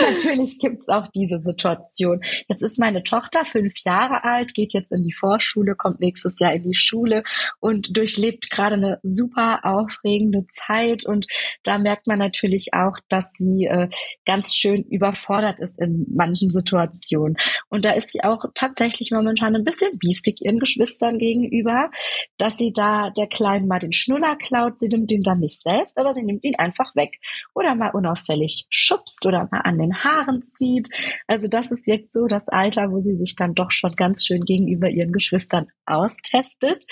Natürlich 0.12 0.60
gibt's 0.60 0.88
auch 0.88 1.08
diese 1.08 1.40
Situation. 1.40 2.20
Jetzt 2.48 2.62
ist 2.62 2.78
meine 2.78 3.02
Tochter 3.02 3.44
fünf 3.44 3.72
Jahre 3.84 4.22
alt, 4.22 4.54
geht 4.54 4.74
jetzt 4.74 4.92
in 4.92 5.02
die 5.02 5.12
Vorschule, 5.12 5.74
kommt 5.74 5.98
nächstes 5.98 6.38
Jahr 6.38 6.52
in 6.52 6.62
die 6.62 6.76
Schule 6.76 7.24
und 7.58 7.96
durchlebt 7.96 8.48
gerade 8.48 8.76
eine 8.76 9.00
super 9.02 9.60
aufregende 9.64 10.46
Zeit. 10.54 11.04
Und 11.04 11.26
da 11.64 11.78
merkt 11.78 12.06
man 12.06 12.20
natürlich 12.20 12.74
auch, 12.74 12.98
dass 13.08 13.24
sie 13.38 13.64
äh, 13.64 13.88
ganz 14.24 14.54
schön 14.54 14.84
überfordert 14.84 15.58
ist 15.58 15.80
in 15.80 16.06
manchen 16.14 16.52
Situationen. 16.52 17.36
Und 17.68 17.84
da 17.84 17.90
ist 17.90 18.03
sie 18.10 18.22
auch 18.24 18.44
tatsächlich 18.54 19.10
momentan 19.10 19.54
ein 19.54 19.64
bisschen 19.64 19.98
biestig 19.98 20.42
ihren 20.42 20.58
Geschwistern 20.58 21.18
gegenüber, 21.18 21.90
dass 22.38 22.56
sie 22.56 22.72
da 22.72 23.10
der 23.10 23.26
Kleinen 23.26 23.68
mal 23.68 23.78
den 23.78 23.92
Schnuller 23.92 24.36
klaut. 24.36 24.78
Sie 24.78 24.88
nimmt 24.88 25.10
ihn 25.12 25.22
dann 25.22 25.40
nicht 25.40 25.62
selbst, 25.62 25.98
aber 25.98 26.14
sie 26.14 26.22
nimmt 26.22 26.44
ihn 26.44 26.56
einfach 26.56 26.94
weg. 26.94 27.18
Oder 27.54 27.74
mal 27.74 27.90
unauffällig 27.90 28.66
schubst 28.70 29.24
oder 29.26 29.48
mal 29.50 29.60
an 29.60 29.78
den 29.78 30.02
Haaren 30.02 30.42
zieht. 30.42 30.88
Also 31.26 31.48
das 31.48 31.70
ist 31.70 31.86
jetzt 31.86 32.12
so 32.12 32.26
das 32.26 32.48
Alter, 32.48 32.90
wo 32.90 33.00
sie 33.00 33.16
sich 33.16 33.36
dann 33.36 33.54
doch 33.54 33.70
schon 33.70 33.94
ganz 33.96 34.24
schön 34.24 34.44
gegenüber 34.44 34.88
ihren 34.88 35.12
Geschwistern 35.12 35.68
austestet. 35.86 36.84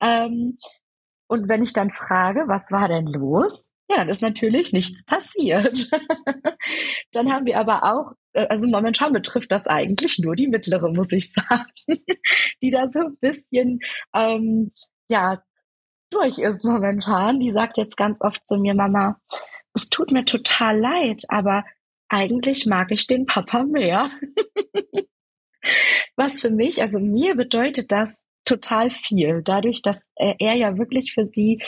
Ähm, 0.00 0.58
und 1.28 1.48
wenn 1.48 1.62
ich 1.62 1.72
dann 1.72 1.92
frage, 1.92 2.44
was 2.46 2.70
war 2.70 2.88
denn 2.88 3.06
los? 3.06 3.72
Ja, 3.90 3.98
dann 3.98 4.10
ist 4.10 4.20
natürlich 4.20 4.72
nichts 4.72 5.04
passiert. 5.04 5.90
dann 7.12 7.32
haben 7.32 7.46
wir 7.46 7.58
aber 7.58 7.84
auch, 7.84 8.12
äh, 8.34 8.46
also 8.48 8.68
momentan 8.68 9.12
betrifft 9.12 9.50
das 9.50 9.66
eigentlich 9.66 10.18
nur 10.18 10.36
die 10.36 10.48
mittlere, 10.48 10.92
muss 10.92 11.12
ich 11.12 11.32
sagen, 11.32 11.70
die 12.62 12.70
da 12.70 12.86
so 12.88 13.00
ein 13.00 13.16
bisschen, 13.20 13.80
ähm, 14.14 14.72
ja, 15.08 15.42
durch 16.10 16.38
ist 16.38 16.64
momentan. 16.64 17.40
Die 17.40 17.50
sagt 17.50 17.78
jetzt 17.78 17.96
ganz 17.96 18.20
oft 18.20 18.46
zu 18.46 18.56
mir, 18.56 18.74
Mama, 18.74 19.20
es 19.74 19.88
tut 19.88 20.10
mir 20.10 20.24
total 20.24 20.78
leid, 20.78 21.24
aber 21.28 21.64
eigentlich 22.08 22.66
mag 22.66 22.90
ich 22.90 23.06
den 23.06 23.26
Papa 23.26 23.64
mehr. 23.64 24.10
Was 26.16 26.40
für 26.40 26.50
mich, 26.50 26.80
also 26.80 26.98
mir 26.98 27.36
bedeutet 27.36 27.92
das 27.92 28.24
total 28.44 28.90
viel. 28.90 29.42
Dadurch, 29.44 29.82
dass 29.82 30.10
er 30.16 30.54
ja 30.54 30.78
wirklich 30.78 31.12
für 31.12 31.26
sie, 31.26 31.62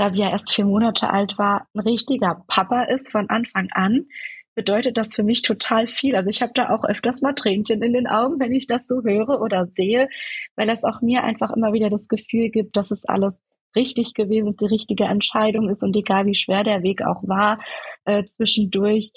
da 0.00 0.08
sie 0.08 0.22
ja 0.22 0.30
erst 0.30 0.50
vier 0.50 0.64
Monate 0.64 1.10
alt 1.10 1.36
war, 1.36 1.68
ein 1.74 1.80
richtiger 1.80 2.42
Papa 2.48 2.84
ist 2.84 3.10
von 3.10 3.28
Anfang 3.28 3.68
an, 3.72 4.06
bedeutet 4.54 4.96
das 4.96 5.14
für 5.14 5.22
mich 5.22 5.42
total 5.42 5.86
viel. 5.86 6.16
Also 6.16 6.30
ich 6.30 6.40
habe 6.40 6.52
da 6.54 6.70
auch 6.70 6.84
öfters 6.84 7.20
mal 7.20 7.34
Tränchen 7.34 7.82
in 7.82 7.92
den 7.92 8.06
Augen, 8.06 8.40
wenn 8.40 8.52
ich 8.52 8.66
das 8.66 8.86
so 8.86 9.02
höre 9.02 9.42
oder 9.42 9.66
sehe, 9.66 10.08
weil 10.56 10.70
es 10.70 10.84
auch 10.84 11.02
mir 11.02 11.22
einfach 11.22 11.50
immer 11.54 11.74
wieder 11.74 11.90
das 11.90 12.08
Gefühl 12.08 12.48
gibt, 12.48 12.78
dass 12.78 12.90
es 12.90 13.04
alles 13.04 13.34
richtig 13.76 14.14
gewesen 14.14 14.48
ist, 14.48 14.62
die 14.62 14.74
richtige 14.74 15.04
Entscheidung 15.04 15.68
ist 15.68 15.82
und 15.82 15.94
egal 15.94 16.24
wie 16.24 16.34
schwer 16.34 16.64
der 16.64 16.82
Weg 16.82 17.02
auch 17.02 17.22
war 17.28 17.60
äh, 18.06 18.24
zwischendurch, 18.24 19.12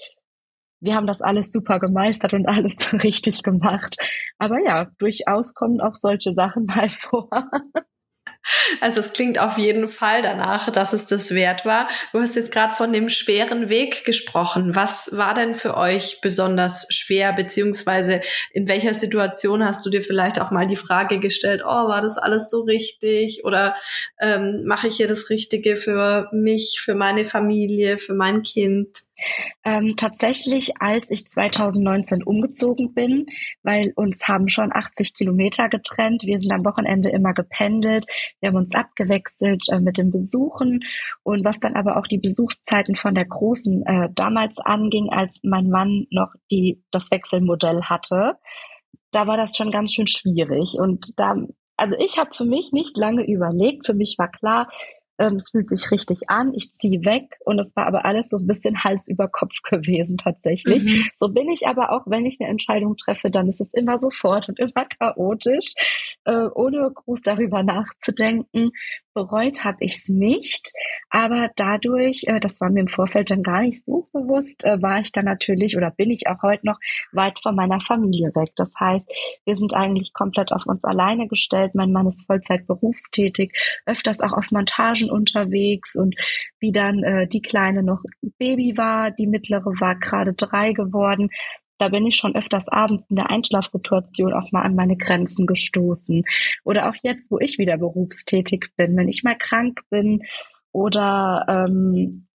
wir 0.81 0.95
haben 0.95 1.07
das 1.07 1.21
alles 1.21 1.53
super 1.53 1.79
gemeistert 1.79 2.33
und 2.33 2.45
alles 2.49 2.91
richtig 2.91 3.41
gemacht. 3.41 3.95
Aber 4.37 4.59
ja, 4.59 4.89
durchaus 4.99 5.53
kommen 5.53 5.79
auch 5.79 5.95
solche 5.95 6.33
Sachen 6.33 6.65
mal 6.65 6.89
vor. 6.89 7.29
Also 8.81 8.99
es 8.99 9.13
klingt 9.13 9.39
auf 9.39 9.57
jeden 9.57 9.87
Fall 9.87 10.21
danach, 10.21 10.69
dass 10.71 10.93
es 10.93 11.05
das 11.05 11.33
wert 11.33 11.65
war. 11.65 11.87
Du 12.11 12.19
hast 12.19 12.35
jetzt 12.35 12.51
gerade 12.51 12.73
von 12.73 12.91
dem 12.91 13.09
schweren 13.09 13.69
Weg 13.69 14.05
gesprochen. 14.05 14.75
Was 14.75 15.09
war 15.13 15.33
denn 15.33 15.55
für 15.55 15.77
euch 15.77 16.19
besonders 16.21 16.87
schwer, 16.89 17.33
beziehungsweise 17.33 18.21
in 18.51 18.67
welcher 18.67 18.93
Situation 18.93 19.63
hast 19.65 19.85
du 19.85 19.89
dir 19.89 20.01
vielleicht 20.01 20.41
auch 20.41 20.51
mal 20.51 20.67
die 20.67 20.75
Frage 20.75 21.19
gestellt, 21.19 21.61
oh, 21.65 21.87
war 21.87 22.01
das 22.01 22.17
alles 22.17 22.49
so 22.49 22.61
richtig? 22.61 23.45
Oder 23.45 23.75
ähm, 24.19 24.63
mache 24.65 24.87
ich 24.87 24.97
hier 24.97 25.07
das 25.07 25.29
Richtige 25.29 25.75
für 25.75 26.29
mich, 26.31 26.81
für 26.83 26.95
meine 26.95 27.25
Familie, 27.25 27.97
für 27.97 28.13
mein 28.13 28.43
Kind? 28.43 29.03
Ähm, 29.63 29.95
tatsächlich, 29.95 30.73
als 30.79 31.09
ich 31.09 31.27
2019 31.27 32.23
umgezogen 32.23 32.93
bin, 32.93 33.25
weil 33.63 33.93
uns 33.95 34.27
haben 34.27 34.49
schon 34.49 34.71
80 34.73 35.13
Kilometer 35.13 35.69
getrennt. 35.69 36.23
Wir 36.23 36.39
sind 36.39 36.51
am 36.51 36.65
Wochenende 36.65 37.09
immer 37.09 37.33
gependelt. 37.33 38.05
Wir 38.39 38.49
haben 38.49 38.57
uns 38.57 38.75
abgewechselt 38.75 39.63
äh, 39.69 39.79
mit 39.79 39.97
den 39.97 40.11
Besuchen. 40.11 40.83
Und 41.23 41.45
was 41.45 41.59
dann 41.59 41.75
aber 41.75 41.97
auch 41.97 42.07
die 42.07 42.17
Besuchszeiten 42.17 42.95
von 42.95 43.15
der 43.15 43.25
Großen 43.25 43.85
äh, 43.85 44.09
damals 44.13 44.59
anging, 44.59 45.09
als 45.11 45.39
mein 45.43 45.69
Mann 45.69 46.07
noch 46.09 46.33
die, 46.51 46.83
das 46.91 47.11
Wechselmodell 47.11 47.83
hatte, 47.83 48.37
da 49.11 49.27
war 49.27 49.37
das 49.37 49.55
schon 49.55 49.71
ganz 49.71 49.93
schön 49.93 50.07
schwierig. 50.07 50.75
Und 50.79 51.19
da, 51.19 51.35
also 51.77 51.95
ich 51.99 52.17
habe 52.17 52.33
für 52.35 52.45
mich 52.45 52.71
nicht 52.71 52.97
lange 52.97 53.25
überlegt. 53.25 53.85
Für 53.85 53.93
mich 53.93 54.15
war 54.17 54.29
klar, 54.29 54.69
ähm, 55.19 55.35
es 55.35 55.51
fühlt 55.51 55.69
sich 55.69 55.91
richtig 55.91 56.29
an, 56.29 56.53
ich 56.55 56.71
ziehe 56.71 57.03
weg 57.05 57.37
und 57.45 57.59
es 57.59 57.75
war 57.75 57.85
aber 57.85 58.05
alles 58.05 58.29
so 58.29 58.37
ein 58.37 58.47
bisschen 58.47 58.83
Hals 58.83 59.07
über 59.07 59.27
Kopf 59.27 59.53
gewesen 59.69 60.17
tatsächlich. 60.17 60.83
Mhm. 60.83 61.05
So 61.15 61.29
bin 61.29 61.49
ich 61.49 61.67
aber 61.67 61.91
auch, 61.91 62.03
wenn 62.05 62.25
ich 62.25 62.37
eine 62.39 62.49
Entscheidung 62.49 62.95
treffe, 62.97 63.29
dann 63.29 63.47
ist 63.47 63.61
es 63.61 63.73
immer 63.73 63.99
sofort 63.99 64.49
und 64.49 64.59
immer 64.59 64.85
chaotisch, 64.99 65.73
äh, 66.25 66.47
ohne 66.53 66.91
groß 66.93 67.21
darüber 67.21 67.63
nachzudenken. 67.63 68.71
Bereut 69.13 69.63
habe 69.63 69.77
ich 69.81 69.97
es 69.97 70.09
nicht, 70.09 70.71
aber 71.11 71.51
dadurch, 71.55 72.23
äh, 72.25 72.39
das 72.39 72.59
war 72.59 72.71
mir 72.71 72.79
im 72.79 72.87
Vorfeld 72.87 73.29
dann 73.29 73.43
gar 73.43 73.61
nicht 73.61 73.85
so 73.85 74.09
bewusst, 74.11 74.63
äh, 74.63 74.81
war 74.81 74.99
ich 74.99 75.11
dann 75.11 75.25
natürlich 75.25 75.77
oder 75.77 75.91
bin 75.91 76.09
ich 76.09 76.27
auch 76.27 76.41
heute 76.41 76.65
noch 76.65 76.79
weit 77.11 77.37
von 77.43 77.55
meiner 77.55 77.79
Familie 77.81 78.31
weg. 78.33 78.53
Das 78.55 78.71
heißt, 78.79 79.07
wir 79.45 79.55
sind 79.55 79.75
eigentlich 79.75 80.13
komplett 80.13 80.51
auf 80.51 80.65
uns 80.65 80.83
alleine 80.83 81.27
gestellt. 81.27 81.75
Mein 81.75 81.91
Mann 81.91 82.07
ist 82.07 82.25
Vollzeit 82.25 82.65
berufstätig, 82.65 83.53
öfters 83.85 84.19
auch 84.19 84.33
auf 84.33 84.49
Montagen 84.49 85.02
unterwegs 85.09 85.95
und 85.95 86.15
wie 86.59 86.71
dann 86.71 87.03
äh, 87.03 87.27
die 87.27 87.41
Kleine 87.41 87.83
noch 87.83 88.03
Baby 88.37 88.77
war, 88.77 89.11
die 89.11 89.27
mittlere 89.27 89.65
war 89.79 89.95
gerade 89.95 90.33
drei 90.33 90.73
geworden, 90.73 91.29
da 91.79 91.89
bin 91.89 92.05
ich 92.05 92.15
schon 92.15 92.35
öfters 92.35 92.69
abends 92.69 93.05
in 93.09 93.17
der 93.17 93.29
Einschlafsituation 93.29 94.33
auch 94.33 94.51
mal 94.51 94.61
an 94.61 94.75
meine 94.75 94.95
Grenzen 94.95 95.45
gestoßen. 95.45 96.23
Oder 96.63 96.89
auch 96.89 96.95
jetzt, 97.03 97.29
wo 97.29 97.39
ich 97.39 97.57
wieder 97.57 97.77
berufstätig 97.77 98.67
bin, 98.77 98.95
wenn 98.95 99.09
ich 99.09 99.23
mal 99.23 99.37
krank 99.37 99.81
bin 99.89 100.21
oder 100.71 101.45
ähm, 101.67 102.27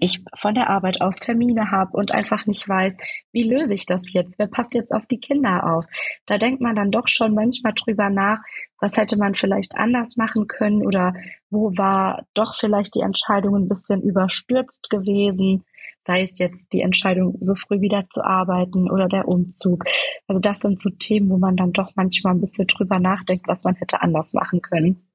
ich 0.00 0.24
von 0.34 0.54
der 0.54 0.68
Arbeit 0.68 1.00
aus 1.00 1.16
Termine 1.16 1.70
habe 1.70 1.96
und 1.96 2.10
einfach 2.10 2.46
nicht 2.46 2.68
weiß, 2.68 2.96
wie 3.32 3.48
löse 3.48 3.74
ich 3.74 3.86
das 3.86 4.12
jetzt? 4.12 4.38
Wer 4.38 4.48
passt 4.48 4.74
jetzt 4.74 4.92
auf 4.92 5.06
die 5.06 5.20
Kinder 5.20 5.72
auf? 5.72 5.86
Da 6.26 6.38
denkt 6.38 6.60
man 6.60 6.74
dann 6.74 6.90
doch 6.90 7.08
schon 7.08 7.34
manchmal 7.34 7.72
drüber 7.74 8.10
nach, 8.10 8.38
was 8.80 8.96
hätte 8.96 9.16
man 9.16 9.34
vielleicht 9.34 9.76
anders 9.76 10.16
machen 10.16 10.48
können 10.48 10.84
oder 10.84 11.14
wo 11.50 11.76
war 11.76 12.26
doch 12.34 12.56
vielleicht 12.58 12.94
die 12.94 13.00
Entscheidung 13.00 13.54
ein 13.56 13.68
bisschen 13.68 14.02
überstürzt 14.02 14.90
gewesen, 14.90 15.64
sei 16.04 16.22
es 16.22 16.38
jetzt 16.38 16.72
die 16.72 16.82
Entscheidung, 16.82 17.38
so 17.40 17.54
früh 17.54 17.80
wieder 17.80 18.08
zu 18.10 18.24
arbeiten 18.24 18.90
oder 18.90 19.08
der 19.08 19.28
Umzug. 19.28 19.84
Also 20.26 20.40
das 20.40 20.58
sind 20.58 20.80
so 20.80 20.90
Themen, 20.90 21.30
wo 21.30 21.38
man 21.38 21.56
dann 21.56 21.72
doch 21.72 21.92
manchmal 21.94 22.34
ein 22.34 22.40
bisschen 22.40 22.66
drüber 22.66 22.98
nachdenkt, 22.98 23.46
was 23.48 23.64
man 23.64 23.76
hätte 23.76 24.02
anders 24.02 24.32
machen 24.32 24.60
können. 24.62 25.06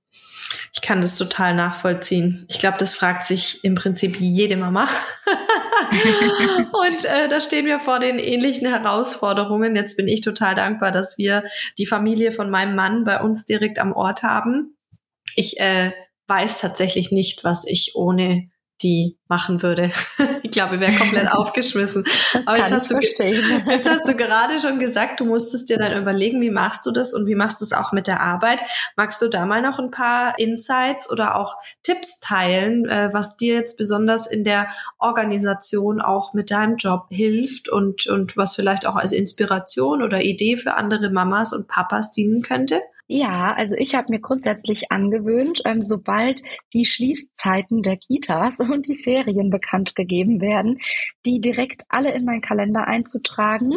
Ich 0.74 0.82
kann 0.82 1.02
das 1.02 1.16
total 1.18 1.56
nachvollziehen. 1.56 2.46
Ich 2.50 2.60
glaube, 2.60 2.78
das 2.78 2.94
fragt 2.94 3.24
sich 3.24 3.64
im 3.64 3.76
Prinzip 3.76 4.20
jede 4.20 4.58
Mama. 4.58 4.88
und 5.92 7.06
äh, 7.06 7.30
da 7.30 7.40
stehen 7.40 7.66
wir 7.66 7.80
vor 7.80 8.00
den 8.00 8.20
ähnlichen 8.20 8.68
Herausforderungen. 8.68 9.76
Jetzt 9.76 9.98
bin 9.98 10.08
ich 10.08 10.22
total 10.22 10.56
dankbar, 10.56 10.92
dass 10.92 11.18
wir 11.18 11.44
die 11.78 11.86
Familie 11.86 12.32
von 12.32 12.50
meinem 12.50 12.76
Mann 12.76 13.04
bei 13.04 13.22
uns 13.22 13.46
direkt 13.46 13.80
am 13.80 13.94
Ort 13.94 14.24
haben. 14.24 14.78
Ich 15.36 15.60
äh, 15.60 15.92
weiß 16.28 16.60
tatsächlich 16.60 17.12
nicht, 17.12 17.44
was 17.44 17.66
ich 17.66 17.96
ohne 17.96 18.51
die 18.84 19.18
machen 19.28 19.64
würde. 19.64 19.92
ich 20.44 20.52
glaube, 20.52 20.80
wäre 20.80 20.94
komplett 20.94 21.32
aufgeschmissen. 21.32 22.04
Das 22.34 22.48
Aber 22.48 22.58
jetzt 22.58 22.72
hast, 22.72 22.92
du, 22.92 22.98
jetzt 23.70 23.90
hast 23.90 24.08
du 24.08 24.16
gerade 24.16 24.60
schon 24.60 24.80
gesagt, 24.80 25.20
du 25.20 25.26
musstest 25.26 25.70
dir 25.70 25.78
dann 25.78 26.00
überlegen, 26.00 26.42
wie 26.42 26.50
machst 26.50 26.86
du 26.86 26.92
das 26.92 27.14
und 27.14 27.28
wie 27.28 27.36
machst 27.36 27.62
du 27.62 27.66
es 27.66 27.74
auch 27.74 27.92
mit 27.92 28.08
der 28.08 28.22
Arbeit. 28.22 28.62
Magst 28.98 29.22
du 29.22 29.30
da 29.30 29.46
mal 29.46 29.62
noch 29.62 29.80
ein 29.80 29.92
paar 29.92 30.38
Insights 30.38 31.10
oder 31.10 31.36
auch 31.36 31.56
Tipps 31.84 32.20
teilen, 32.20 32.86
äh, 32.90 33.10
was 33.14 33.38
dir 33.38 33.56
jetzt 33.56 33.78
besonders 33.78 34.28
in 34.28 34.44
der 34.44 34.68
Organisation 35.00 36.02
auch 36.02 36.34
mit 36.34 36.52
deinem 36.52 36.76
Job 36.76 37.06
hilft 37.10 37.70
und, 37.70 38.08
und 38.08 38.36
was 38.38 38.56
vielleicht 38.56 38.86
auch 38.86 38.96
als 38.96 39.12
Inspiration 39.12 40.02
oder 40.04 40.22
Idee 40.22 40.58
für 40.58 40.74
andere 40.74 41.10
Mamas 41.10 41.54
und 41.54 41.68
Papas 41.68 42.12
dienen 42.12 42.42
könnte? 42.42 42.82
Ja, 43.14 43.54
also 43.56 43.76
ich 43.78 43.94
habe 43.94 44.08
mir 44.10 44.22
grundsätzlich 44.22 44.90
angewöhnt, 44.90 45.62
ähm, 45.66 45.84
sobald 45.84 46.44
die 46.74 46.86
Schließzeiten 46.86 47.84
der 47.84 47.98
Kitas 47.98 48.58
und 48.60 48.88
die 48.88 48.96
Ferien 48.96 49.50
bekannt 49.50 49.96
gegeben 49.96 50.40
werden, 50.40 50.80
die 51.26 51.42
direkt 51.42 51.84
alle 51.90 52.14
in 52.14 52.24
meinen 52.24 52.40
Kalender 52.40 52.88
einzutragen. 52.88 53.74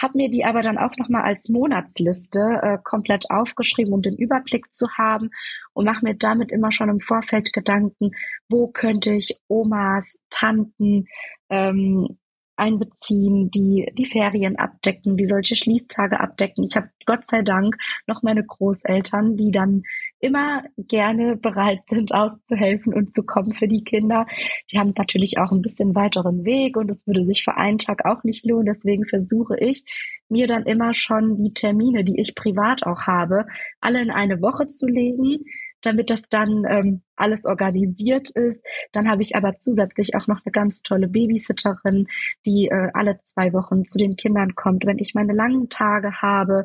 Habe 0.00 0.16
mir 0.16 0.30
die 0.30 0.44
aber 0.44 0.62
dann 0.62 0.78
auch 0.78 0.96
nochmal 0.96 1.22
als 1.22 1.48
Monatsliste 1.48 2.60
äh, 2.62 2.78
komplett 2.84 3.32
aufgeschrieben, 3.32 3.92
um 3.92 4.00
den 4.00 4.16
Überblick 4.16 4.72
zu 4.72 4.86
haben 4.96 5.30
und 5.72 5.84
mache 5.84 6.04
mir 6.04 6.14
damit 6.14 6.52
immer 6.52 6.70
schon 6.70 6.88
im 6.88 7.00
Vorfeld 7.00 7.52
Gedanken, 7.52 8.12
wo 8.48 8.68
könnte 8.68 9.10
ich 9.10 9.40
Omas, 9.48 10.20
Tanten, 10.30 11.06
ähm, 11.50 12.16
einbeziehen, 12.56 13.50
die 13.50 13.90
die 13.96 14.06
Ferien 14.06 14.56
abdecken, 14.56 15.16
die 15.16 15.26
solche 15.26 15.56
Schließtage 15.56 16.20
abdecken. 16.20 16.64
Ich 16.64 16.76
habe 16.76 16.90
Gott 17.06 17.26
sei 17.28 17.42
Dank 17.42 17.76
noch 18.06 18.22
meine 18.22 18.44
Großeltern, 18.44 19.36
die 19.36 19.50
dann 19.50 19.82
immer 20.20 20.62
gerne 20.76 21.36
bereit 21.36 21.80
sind, 21.88 22.14
auszuhelfen 22.14 22.94
und 22.94 23.14
zu 23.14 23.24
kommen 23.24 23.52
für 23.52 23.68
die 23.68 23.84
Kinder. 23.84 24.26
Die 24.70 24.78
haben 24.78 24.92
natürlich 24.96 25.38
auch 25.38 25.50
ein 25.50 25.62
bisschen 25.62 25.94
weiteren 25.94 26.44
Weg 26.44 26.76
und 26.76 26.90
es 26.90 27.06
würde 27.06 27.24
sich 27.24 27.42
für 27.42 27.56
einen 27.56 27.78
Tag 27.78 28.04
auch 28.04 28.22
nicht 28.24 28.44
lohnen. 28.44 28.66
Deswegen 28.66 29.04
versuche 29.06 29.58
ich, 29.58 29.84
mir 30.28 30.46
dann 30.46 30.64
immer 30.64 30.94
schon 30.94 31.36
die 31.36 31.52
Termine, 31.52 32.04
die 32.04 32.18
ich 32.18 32.34
privat 32.34 32.84
auch 32.84 33.02
habe, 33.02 33.46
alle 33.80 34.00
in 34.00 34.10
eine 34.10 34.40
Woche 34.40 34.66
zu 34.66 34.86
legen, 34.86 35.44
damit 35.82 36.10
das 36.10 36.28
dann 36.28 36.64
ähm, 36.68 37.02
alles 37.16 37.44
organisiert 37.44 38.30
ist. 38.30 38.64
Dann 38.92 39.08
habe 39.10 39.22
ich 39.22 39.36
aber 39.36 39.56
zusätzlich 39.58 40.14
auch 40.14 40.26
noch 40.26 40.40
eine 40.44 40.52
ganz 40.52 40.82
tolle 40.82 41.08
Babysitterin, 41.08 42.08
die 42.46 42.68
äh, 42.68 42.90
alle 42.94 43.20
zwei 43.24 43.52
Wochen 43.52 43.86
zu 43.86 43.98
den 43.98 44.16
Kindern 44.16 44.54
kommt, 44.54 44.86
wenn 44.86 44.98
ich 44.98 45.14
meine 45.14 45.32
langen 45.32 45.68
Tage 45.68 46.22
habe. 46.22 46.64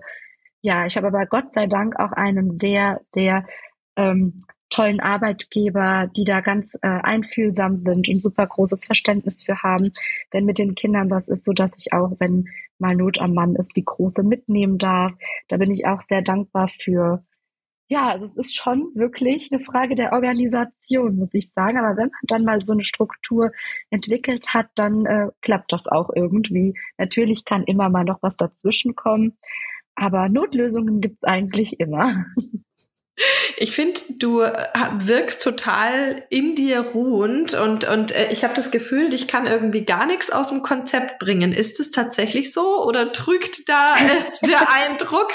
Ja, 0.62 0.86
ich 0.86 0.98
habe 0.98 1.08
aber 1.08 1.26
Gott 1.26 1.54
sei 1.54 1.68
Dank 1.68 2.00
auch 2.00 2.12
einen 2.12 2.58
sehr, 2.58 3.02
sehr 3.12 3.46
ähm, 3.96 4.46
tollen 4.70 5.00
Arbeitgeber, 5.00 6.10
die 6.16 6.24
da 6.24 6.42
ganz 6.42 6.76
äh, 6.76 6.88
einfühlsam 6.88 7.78
sind 7.78 8.10
und 8.10 8.22
super 8.22 8.46
großes 8.46 8.86
Verständnis 8.86 9.44
für 9.44 9.62
haben, 9.64 9.94
wenn 10.32 10.46
mit 10.46 10.60
den 10.60 10.76
Kindern 10.76 11.10
was 11.10 11.30
ist, 11.30 11.46
so 11.46 11.54
dass 11.54 11.74
ich 11.78 11.94
auch, 11.94 12.14
wenn 12.20 12.50
mal 12.80 12.96
Not 12.96 13.20
am 13.20 13.34
Mann 13.34 13.56
ist, 13.56 13.78
die 13.78 13.86
große 13.86 14.24
mitnehmen 14.24 14.78
darf. 14.78 15.14
Da 15.48 15.58
bin 15.58 15.72
ich 15.72 15.86
auch 15.86 16.02
sehr 16.02 16.22
dankbar 16.22 16.70
für 16.84 17.24
ja, 17.90 18.10
also 18.10 18.26
es 18.26 18.36
ist 18.36 18.56
schon 18.56 18.92
wirklich 18.96 19.50
eine 19.52 19.64
Frage 19.64 19.96
der 19.96 20.12
Organisation, 20.14 21.18
muss 21.18 21.34
ich 21.34 21.52
sagen. 21.54 21.78
Aber 21.78 21.96
wenn 21.98 22.10
man 22.10 22.22
dann 22.24 22.44
mal 22.44 22.62
so 22.64 22.74
eine 22.74 22.84
Struktur 22.84 23.52
entwickelt 23.90 24.54
hat, 24.54 24.68
dann 24.76 25.06
äh, 25.06 25.28
klappt 25.42 25.72
das 25.72 25.88
auch 25.88 26.10
irgendwie. 26.14 26.74
Natürlich 26.98 27.46
kann 27.46 27.64
immer 27.64 27.90
mal 27.90 28.04
noch 28.04 28.22
was 28.22 28.36
dazwischen 28.36 28.96
kommen, 28.96 29.38
aber 29.96 30.30
Notlösungen 30.30 31.02
gibt's 31.02 31.24
eigentlich 31.24 31.80
immer. 31.80 32.26
Ich 33.58 33.72
finde, 33.72 34.00
du 34.20 34.42
äh, 34.42 34.54
wirkst 35.00 35.42
total 35.42 36.24
in 36.30 36.54
dir 36.54 36.82
ruhend 36.82 37.56
und, 37.56 37.90
und 37.90 38.12
äh, 38.16 38.32
ich 38.32 38.44
habe 38.44 38.54
das 38.54 38.70
Gefühl, 38.70 39.10
dich 39.10 39.28
kann 39.28 39.48
irgendwie 39.48 39.86
gar 39.86 40.06
nichts 40.06 40.30
aus 40.30 40.50
dem 40.50 40.62
Konzept 40.62 41.18
bringen. 41.18 41.52
Ist 41.52 41.80
es 41.80 41.90
tatsächlich 41.90 42.54
so 42.54 42.84
oder 42.86 43.12
trügt 43.12 43.68
da 43.68 43.96
äh, 43.96 44.46
der 44.48 44.68
Eindruck? 44.72 45.32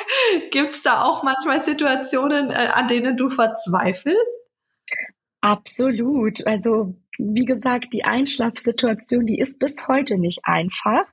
Gibt 0.50 0.74
es 0.74 0.82
da 0.82 1.02
auch 1.02 1.24
manchmal 1.24 1.64
Situationen, 1.64 2.50
äh, 2.50 2.68
an 2.72 2.86
denen 2.86 3.16
du 3.16 3.28
verzweifelst? 3.28 4.46
Absolut. 5.40 6.46
Also 6.46 6.94
wie 7.18 7.44
gesagt, 7.44 7.92
die 7.92 8.04
Einschlafsituation, 8.04 9.26
die 9.26 9.38
ist 9.38 9.58
bis 9.58 9.74
heute 9.88 10.18
nicht 10.18 10.40
einfach 10.44 11.04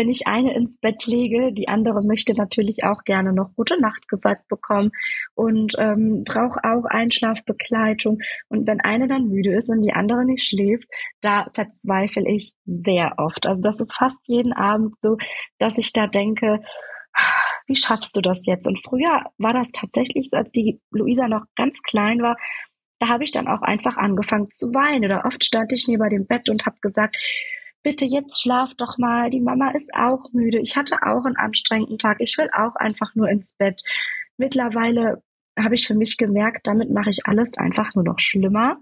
wenn 0.00 0.08
ich 0.08 0.26
eine 0.26 0.54
ins 0.54 0.78
Bett 0.78 1.04
lege, 1.04 1.52
die 1.52 1.68
andere 1.68 2.02
möchte 2.02 2.32
natürlich 2.32 2.84
auch 2.84 3.04
gerne 3.04 3.34
noch 3.34 3.54
gute 3.54 3.78
Nacht 3.78 4.08
gesagt 4.08 4.48
bekommen 4.48 4.92
und 5.34 5.74
ähm, 5.76 6.24
braucht 6.24 6.64
auch 6.64 6.86
Einschlafbegleitung. 6.86 8.18
Und 8.48 8.66
wenn 8.66 8.80
eine 8.80 9.08
dann 9.08 9.28
müde 9.28 9.54
ist 9.54 9.68
und 9.68 9.82
die 9.82 9.92
andere 9.92 10.24
nicht 10.24 10.42
schläft, 10.42 10.88
da 11.20 11.50
verzweifle 11.52 12.26
ich 12.26 12.54
sehr 12.64 13.12
oft. 13.18 13.44
Also 13.44 13.60
das 13.60 13.78
ist 13.78 13.92
fast 13.94 14.16
jeden 14.24 14.54
Abend 14.54 14.94
so, 15.02 15.18
dass 15.58 15.76
ich 15.76 15.92
da 15.92 16.06
denke, 16.06 16.62
wie 17.66 17.76
schaffst 17.76 18.16
du 18.16 18.22
das 18.22 18.46
jetzt? 18.46 18.66
Und 18.66 18.80
früher 18.82 19.24
war 19.36 19.52
das 19.52 19.68
tatsächlich, 19.70 20.30
als 20.32 20.50
die 20.52 20.80
Luisa 20.92 21.28
noch 21.28 21.44
ganz 21.56 21.82
klein 21.82 22.22
war, 22.22 22.38
da 23.00 23.08
habe 23.08 23.24
ich 23.24 23.32
dann 23.32 23.48
auch 23.48 23.60
einfach 23.60 23.98
angefangen 23.98 24.50
zu 24.50 24.72
weinen. 24.72 25.04
Oder 25.04 25.26
oft 25.26 25.44
stand 25.44 25.70
ich 25.72 25.86
neben 25.88 26.08
dem 26.08 26.26
Bett 26.26 26.48
und 26.48 26.64
habe 26.64 26.78
gesagt, 26.80 27.18
bitte 27.82 28.04
jetzt 28.04 28.40
schlaf 28.40 28.74
doch 28.74 28.98
mal, 28.98 29.30
die 29.30 29.40
Mama 29.40 29.70
ist 29.70 29.92
auch 29.94 30.32
müde, 30.32 30.60
ich 30.60 30.76
hatte 30.76 30.96
auch 31.02 31.24
einen 31.24 31.36
anstrengenden 31.36 31.98
Tag, 31.98 32.18
ich 32.20 32.36
will 32.38 32.48
auch 32.52 32.76
einfach 32.76 33.14
nur 33.14 33.28
ins 33.28 33.54
Bett. 33.54 33.82
Mittlerweile 34.36 35.22
habe 35.58 35.74
ich 35.74 35.86
für 35.86 35.94
mich 35.94 36.16
gemerkt, 36.16 36.66
damit 36.66 36.90
mache 36.90 37.10
ich 37.10 37.26
alles 37.26 37.56
einfach 37.56 37.94
nur 37.94 38.04
noch 38.04 38.18
schlimmer 38.18 38.78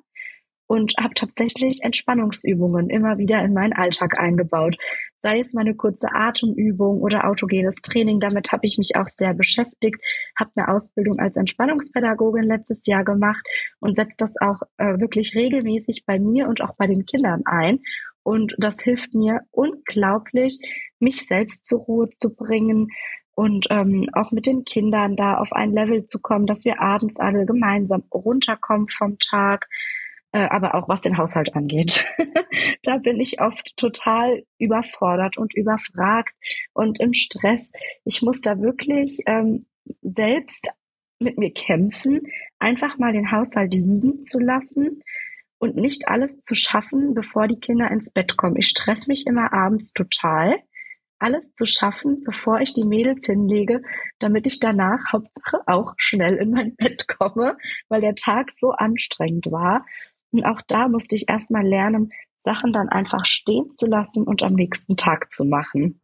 und 0.68 0.92
habe 1.00 1.14
tatsächlich 1.14 1.80
Entspannungsübungen 1.82 2.90
immer 2.90 3.16
wieder 3.16 3.42
in 3.42 3.54
meinen 3.54 3.72
Alltag 3.72 4.20
eingebaut. 4.20 4.76
Sei 5.20 5.40
es 5.40 5.54
meine 5.54 5.74
kurze 5.74 6.08
Atemübung 6.12 7.00
oder 7.00 7.28
autogenes 7.28 7.74
Training, 7.82 8.20
damit 8.20 8.52
habe 8.52 8.66
ich 8.66 8.76
mich 8.76 8.94
auch 8.94 9.08
sehr 9.08 9.34
beschäftigt, 9.34 9.96
habe 10.38 10.50
eine 10.54 10.68
Ausbildung 10.68 11.18
als 11.18 11.36
Entspannungspädagogin 11.36 12.44
letztes 12.44 12.86
Jahr 12.86 13.02
gemacht 13.02 13.44
und 13.80 13.96
setze 13.96 14.16
das 14.18 14.34
auch 14.40 14.60
äh, 14.76 15.00
wirklich 15.00 15.34
regelmäßig 15.34 16.04
bei 16.06 16.20
mir 16.20 16.46
und 16.46 16.60
auch 16.60 16.76
bei 16.76 16.86
den 16.86 17.06
Kindern 17.06 17.42
ein. 17.46 17.80
Und 18.28 18.54
das 18.58 18.82
hilft 18.82 19.14
mir 19.14 19.40
unglaublich, 19.52 20.58
mich 20.98 21.26
selbst 21.26 21.64
zur 21.64 21.80
Ruhe 21.80 22.10
zu 22.18 22.28
bringen 22.28 22.88
und 23.34 23.68
ähm, 23.70 24.10
auch 24.12 24.32
mit 24.32 24.44
den 24.44 24.64
Kindern 24.64 25.16
da 25.16 25.38
auf 25.38 25.50
ein 25.54 25.72
Level 25.72 26.04
zu 26.08 26.18
kommen, 26.18 26.44
dass 26.44 26.66
wir 26.66 26.78
abends 26.78 27.18
alle 27.18 27.46
gemeinsam 27.46 28.04
runterkommen 28.12 28.86
vom 28.88 29.18
Tag, 29.18 29.66
äh, 30.32 30.40
aber 30.40 30.74
auch 30.74 30.90
was 30.90 31.00
den 31.00 31.16
Haushalt 31.16 31.56
angeht. 31.56 32.04
da 32.82 32.98
bin 32.98 33.18
ich 33.18 33.40
oft 33.40 33.74
total 33.78 34.42
überfordert 34.58 35.38
und 35.38 35.54
überfragt 35.54 36.34
und 36.74 37.00
im 37.00 37.14
Stress. 37.14 37.72
Ich 38.04 38.20
muss 38.20 38.42
da 38.42 38.60
wirklich 38.60 39.20
ähm, 39.24 39.64
selbst 40.02 40.68
mit 41.18 41.38
mir 41.38 41.54
kämpfen, 41.54 42.20
einfach 42.58 42.98
mal 42.98 43.14
den 43.14 43.32
Haushalt 43.32 43.72
liegen 43.72 44.20
zu 44.20 44.38
lassen, 44.38 45.02
und 45.58 45.76
nicht 45.76 46.08
alles 46.08 46.40
zu 46.40 46.54
schaffen, 46.54 47.14
bevor 47.14 47.48
die 47.48 47.60
Kinder 47.60 47.90
ins 47.90 48.10
Bett 48.10 48.36
kommen. 48.36 48.56
Ich 48.56 48.68
stress 48.68 49.06
mich 49.06 49.26
immer 49.26 49.52
abends 49.52 49.92
total, 49.92 50.56
alles 51.18 51.52
zu 51.54 51.66
schaffen, 51.66 52.22
bevor 52.24 52.60
ich 52.60 52.74
die 52.74 52.86
Mädels 52.86 53.26
hinlege, 53.26 53.82
damit 54.18 54.46
ich 54.46 54.60
danach 54.60 55.00
Hauptsache 55.12 55.60
auch 55.66 55.94
schnell 55.96 56.36
in 56.36 56.50
mein 56.50 56.76
Bett 56.76 57.08
komme, 57.08 57.56
weil 57.88 58.00
der 58.00 58.14
Tag 58.14 58.50
so 58.52 58.70
anstrengend 58.70 59.46
war. 59.50 59.84
Und 60.30 60.44
auch 60.44 60.60
da 60.66 60.88
musste 60.88 61.16
ich 61.16 61.28
erstmal 61.28 61.66
lernen, 61.66 62.10
Sachen 62.44 62.72
dann 62.72 62.88
einfach 62.88 63.24
stehen 63.26 63.70
zu 63.72 63.86
lassen 63.86 64.24
und 64.24 64.42
am 64.42 64.54
nächsten 64.54 64.96
Tag 64.96 65.30
zu 65.30 65.44
machen. 65.44 66.00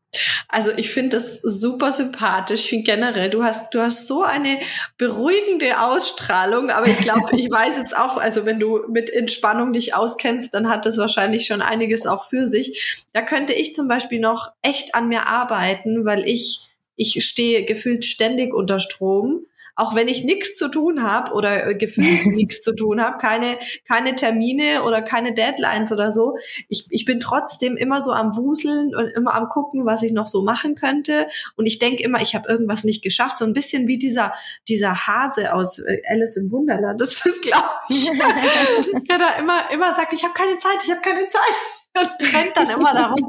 Also 0.48 0.70
ich 0.76 0.90
finde 0.90 1.16
das 1.16 1.40
super 1.42 1.92
sympathisch. 1.92 2.64
Ich 2.64 2.70
finde 2.70 2.84
generell, 2.84 3.30
du 3.30 3.42
hast, 3.42 3.74
du 3.74 3.80
hast 3.80 4.06
so 4.06 4.22
eine 4.22 4.58
beruhigende 4.98 5.80
Ausstrahlung, 5.80 6.70
aber 6.70 6.86
ich 6.86 6.98
glaube, 6.98 7.28
ich 7.36 7.50
weiß 7.50 7.76
jetzt 7.76 7.96
auch, 7.96 8.16
also 8.16 8.46
wenn 8.46 8.60
du 8.60 8.80
mit 8.88 9.10
Entspannung 9.10 9.72
dich 9.72 9.94
auskennst, 9.94 10.54
dann 10.54 10.68
hat 10.68 10.86
das 10.86 10.98
wahrscheinlich 10.98 11.46
schon 11.46 11.62
einiges 11.62 12.06
auch 12.06 12.24
für 12.24 12.46
sich. 12.46 13.06
Da 13.12 13.22
könnte 13.22 13.52
ich 13.52 13.74
zum 13.74 13.88
Beispiel 13.88 14.20
noch 14.20 14.52
echt 14.62 14.94
an 14.94 15.08
mir 15.08 15.26
arbeiten, 15.26 16.04
weil 16.04 16.26
ich, 16.26 16.68
ich 16.96 17.24
stehe 17.24 17.64
gefühlt 17.64 18.04
ständig 18.04 18.54
unter 18.54 18.78
Strom 18.78 19.46
auch 19.76 19.94
wenn 19.94 20.08
ich 20.08 20.24
nichts 20.24 20.56
zu 20.56 20.68
tun 20.68 21.02
habe 21.02 21.32
oder 21.32 21.68
äh, 21.68 21.74
gefühlt 21.74 22.26
nichts 22.26 22.62
zu 22.62 22.74
tun 22.74 23.00
habe, 23.00 23.18
keine, 23.18 23.58
keine 23.86 24.16
Termine 24.16 24.82
oder 24.84 25.02
keine 25.02 25.34
Deadlines 25.34 25.92
oder 25.92 26.12
so, 26.12 26.36
ich, 26.68 26.86
ich 26.90 27.04
bin 27.04 27.20
trotzdem 27.20 27.76
immer 27.76 28.00
so 28.02 28.12
am 28.12 28.36
Wuseln 28.36 28.94
und 28.94 29.08
immer 29.08 29.34
am 29.34 29.48
gucken, 29.48 29.86
was 29.86 30.02
ich 30.02 30.12
noch 30.12 30.26
so 30.26 30.42
machen 30.42 30.74
könnte. 30.74 31.28
Und 31.56 31.66
ich 31.66 31.78
denke 31.78 32.02
immer, 32.02 32.20
ich 32.20 32.34
habe 32.34 32.48
irgendwas 32.48 32.84
nicht 32.84 33.02
geschafft. 33.02 33.38
So 33.38 33.44
ein 33.44 33.52
bisschen 33.52 33.88
wie 33.88 33.98
dieser, 33.98 34.34
dieser 34.68 35.06
Hase 35.06 35.54
aus 35.54 35.78
äh, 35.78 36.02
Alice 36.08 36.36
im 36.36 36.50
Wunderland. 36.50 37.00
Das 37.00 37.24
ist, 37.24 37.42
glaube 37.42 37.64
ich, 37.88 38.10
der 39.08 39.18
da 39.18 39.38
immer, 39.38 39.70
immer 39.72 39.94
sagt, 39.94 40.12
ich 40.12 40.24
habe 40.24 40.34
keine 40.34 40.56
Zeit, 40.58 40.78
ich 40.82 40.90
habe 40.90 41.00
keine 41.00 41.28
Zeit 41.28 41.54
und 41.98 42.34
rennt 42.34 42.56
dann 42.56 42.70
immer 42.70 42.92
darum. 42.92 43.28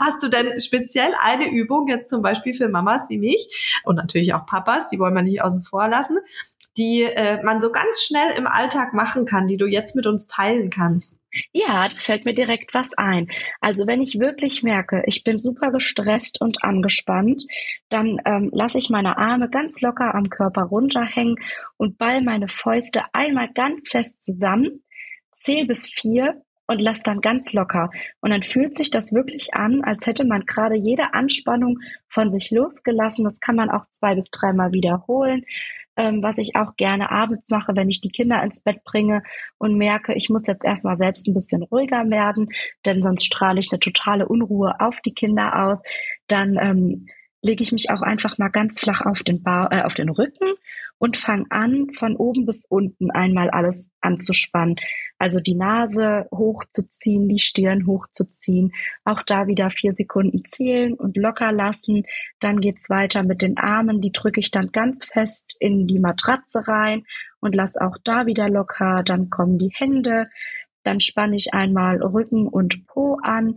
Hast 0.00 0.22
du 0.22 0.28
denn 0.28 0.58
speziell 0.60 1.12
eine 1.22 1.50
Übung, 1.50 1.88
jetzt 1.88 2.10
zum 2.10 2.22
Beispiel 2.22 2.54
für 2.54 2.68
Mamas 2.68 3.08
wie 3.08 3.18
mich 3.18 3.80
und 3.84 3.96
natürlich 3.96 4.34
auch 4.34 4.46
Papas, 4.46 4.88
die 4.88 4.98
wollen 4.98 5.14
wir 5.14 5.22
nicht 5.22 5.42
außen 5.42 5.62
vor 5.62 5.88
lassen, 5.88 6.18
die 6.76 7.02
äh, 7.02 7.42
man 7.42 7.60
so 7.60 7.70
ganz 7.70 8.02
schnell 8.02 8.36
im 8.36 8.46
Alltag 8.46 8.94
machen 8.94 9.26
kann, 9.26 9.46
die 9.46 9.56
du 9.56 9.66
jetzt 9.66 9.94
mit 9.96 10.06
uns 10.06 10.26
teilen 10.26 10.70
kannst? 10.70 11.16
Ja, 11.52 11.88
da 11.88 11.96
fällt 11.98 12.24
mir 12.24 12.34
direkt 12.34 12.74
was 12.74 12.92
ein. 12.96 13.28
Also 13.60 13.86
wenn 13.86 14.00
ich 14.00 14.20
wirklich 14.20 14.62
merke, 14.62 15.02
ich 15.06 15.24
bin 15.24 15.38
super 15.38 15.72
gestresst 15.72 16.40
und 16.40 16.62
angespannt, 16.62 17.42
dann 17.88 18.20
ähm, 18.24 18.50
lasse 18.52 18.78
ich 18.78 18.88
meine 18.88 19.18
Arme 19.18 19.50
ganz 19.50 19.80
locker 19.80 20.14
am 20.14 20.30
Körper 20.30 20.62
runterhängen 20.62 21.36
und 21.76 21.98
ball 21.98 22.22
meine 22.22 22.48
Fäuste 22.48 23.02
einmal 23.12 23.52
ganz 23.52 23.88
fest 23.88 24.24
zusammen, 24.24 24.84
zähl 25.32 25.66
bis 25.66 25.86
vier 25.86 26.43
und 26.66 26.80
lass 26.80 27.02
dann 27.02 27.20
ganz 27.20 27.52
locker. 27.52 27.90
Und 28.20 28.30
dann 28.30 28.42
fühlt 28.42 28.76
sich 28.76 28.90
das 28.90 29.12
wirklich 29.12 29.54
an, 29.54 29.82
als 29.84 30.06
hätte 30.06 30.24
man 30.24 30.46
gerade 30.46 30.76
jede 30.76 31.14
Anspannung 31.14 31.78
von 32.08 32.30
sich 32.30 32.50
losgelassen. 32.50 33.24
Das 33.24 33.40
kann 33.40 33.56
man 33.56 33.70
auch 33.70 33.86
zwei 33.90 34.14
bis 34.14 34.30
dreimal 34.30 34.72
wiederholen. 34.72 35.44
Ähm, 35.96 36.24
was 36.24 36.38
ich 36.38 36.56
auch 36.56 36.74
gerne 36.76 37.12
abends 37.12 37.48
mache, 37.50 37.76
wenn 37.76 37.88
ich 37.88 38.00
die 38.00 38.10
Kinder 38.10 38.42
ins 38.42 38.60
Bett 38.60 38.82
bringe 38.82 39.22
und 39.58 39.76
merke, 39.76 40.14
ich 40.14 40.28
muss 40.28 40.46
jetzt 40.46 40.64
erstmal 40.64 40.96
selbst 40.96 41.28
ein 41.28 41.34
bisschen 41.34 41.62
ruhiger 41.62 42.10
werden, 42.10 42.48
denn 42.84 43.00
sonst 43.00 43.24
strahle 43.24 43.60
ich 43.60 43.70
eine 43.70 43.78
totale 43.78 44.26
Unruhe 44.26 44.74
auf 44.80 45.00
die 45.02 45.14
Kinder 45.14 45.66
aus. 45.66 45.82
Dann 46.26 46.58
ähm, 46.60 47.06
lege 47.42 47.62
ich 47.62 47.70
mich 47.70 47.90
auch 47.90 48.02
einfach 48.02 48.38
mal 48.38 48.48
ganz 48.48 48.80
flach 48.80 49.02
auf 49.02 49.22
den, 49.22 49.44
ba 49.44 49.68
äh, 49.70 49.82
auf 49.82 49.94
den 49.94 50.08
Rücken 50.08 50.54
und 50.98 51.16
fange 51.16 51.46
an, 51.50 51.88
von 51.92 52.16
oben 52.16 52.46
bis 52.46 52.64
unten 52.64 53.10
einmal 53.10 53.50
alles 53.50 53.90
anzuspannen. 54.00 54.76
Also 55.18 55.40
die 55.40 55.54
Nase 55.54 56.26
hochzuziehen, 56.32 57.28
die 57.28 57.38
Stirn 57.38 57.86
hochzuziehen, 57.86 58.72
auch 59.04 59.22
da 59.22 59.46
wieder 59.46 59.70
vier 59.70 59.92
Sekunden 59.92 60.44
zählen 60.44 60.94
und 60.94 61.16
locker 61.16 61.52
lassen. 61.52 62.04
Dann 62.40 62.60
geht's 62.60 62.90
weiter 62.90 63.22
mit 63.22 63.42
den 63.42 63.56
Armen, 63.58 64.00
die 64.00 64.12
drücke 64.12 64.40
ich 64.40 64.50
dann 64.50 64.72
ganz 64.72 65.04
fest 65.04 65.56
in 65.60 65.86
die 65.86 66.00
Matratze 66.00 66.66
rein 66.66 67.04
und 67.40 67.54
lass 67.54 67.76
auch 67.76 67.96
da 68.02 68.26
wieder 68.26 68.48
locker. 68.48 69.02
Dann 69.04 69.30
kommen 69.30 69.58
die 69.58 69.72
Hände, 69.74 70.28
dann 70.84 71.00
spanne 71.00 71.36
ich 71.36 71.54
einmal 71.54 72.02
Rücken 72.02 72.46
und 72.46 72.86
Po 72.86 73.18
an, 73.22 73.54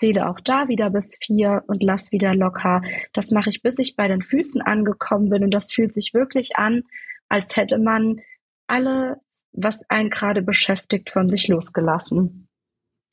zähle 0.00 0.28
auch 0.28 0.40
da 0.40 0.68
wieder 0.68 0.90
bis 0.90 1.16
vier 1.22 1.62
und 1.66 1.82
lass 1.82 2.10
wieder 2.10 2.34
locker. 2.34 2.82
Das 3.12 3.30
mache 3.30 3.50
ich, 3.50 3.62
bis 3.62 3.78
ich 3.78 3.96
bei 3.96 4.08
den 4.08 4.22
Füßen 4.22 4.62
angekommen 4.62 5.28
bin 5.28 5.44
und 5.44 5.50
das 5.50 5.72
fühlt 5.72 5.92
sich 5.92 6.14
wirklich 6.14 6.56
an, 6.56 6.84
als 7.28 7.56
hätte 7.56 7.78
man 7.78 8.20
alles, 8.66 9.18
was 9.52 9.88
einen 9.90 10.10
gerade 10.10 10.42
beschäftigt, 10.42 11.10
von 11.10 11.28
sich 11.28 11.48
losgelassen. 11.48 12.48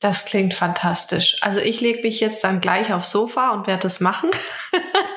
Das 0.00 0.24
klingt 0.24 0.54
fantastisch. 0.54 1.36
Also 1.42 1.60
ich 1.60 1.80
lege 1.80 2.02
mich 2.02 2.20
jetzt 2.20 2.42
dann 2.44 2.60
gleich 2.60 2.92
aufs 2.92 3.10
Sofa 3.10 3.50
und 3.50 3.66
werde 3.66 3.82
das 3.82 4.00
machen. 4.00 4.30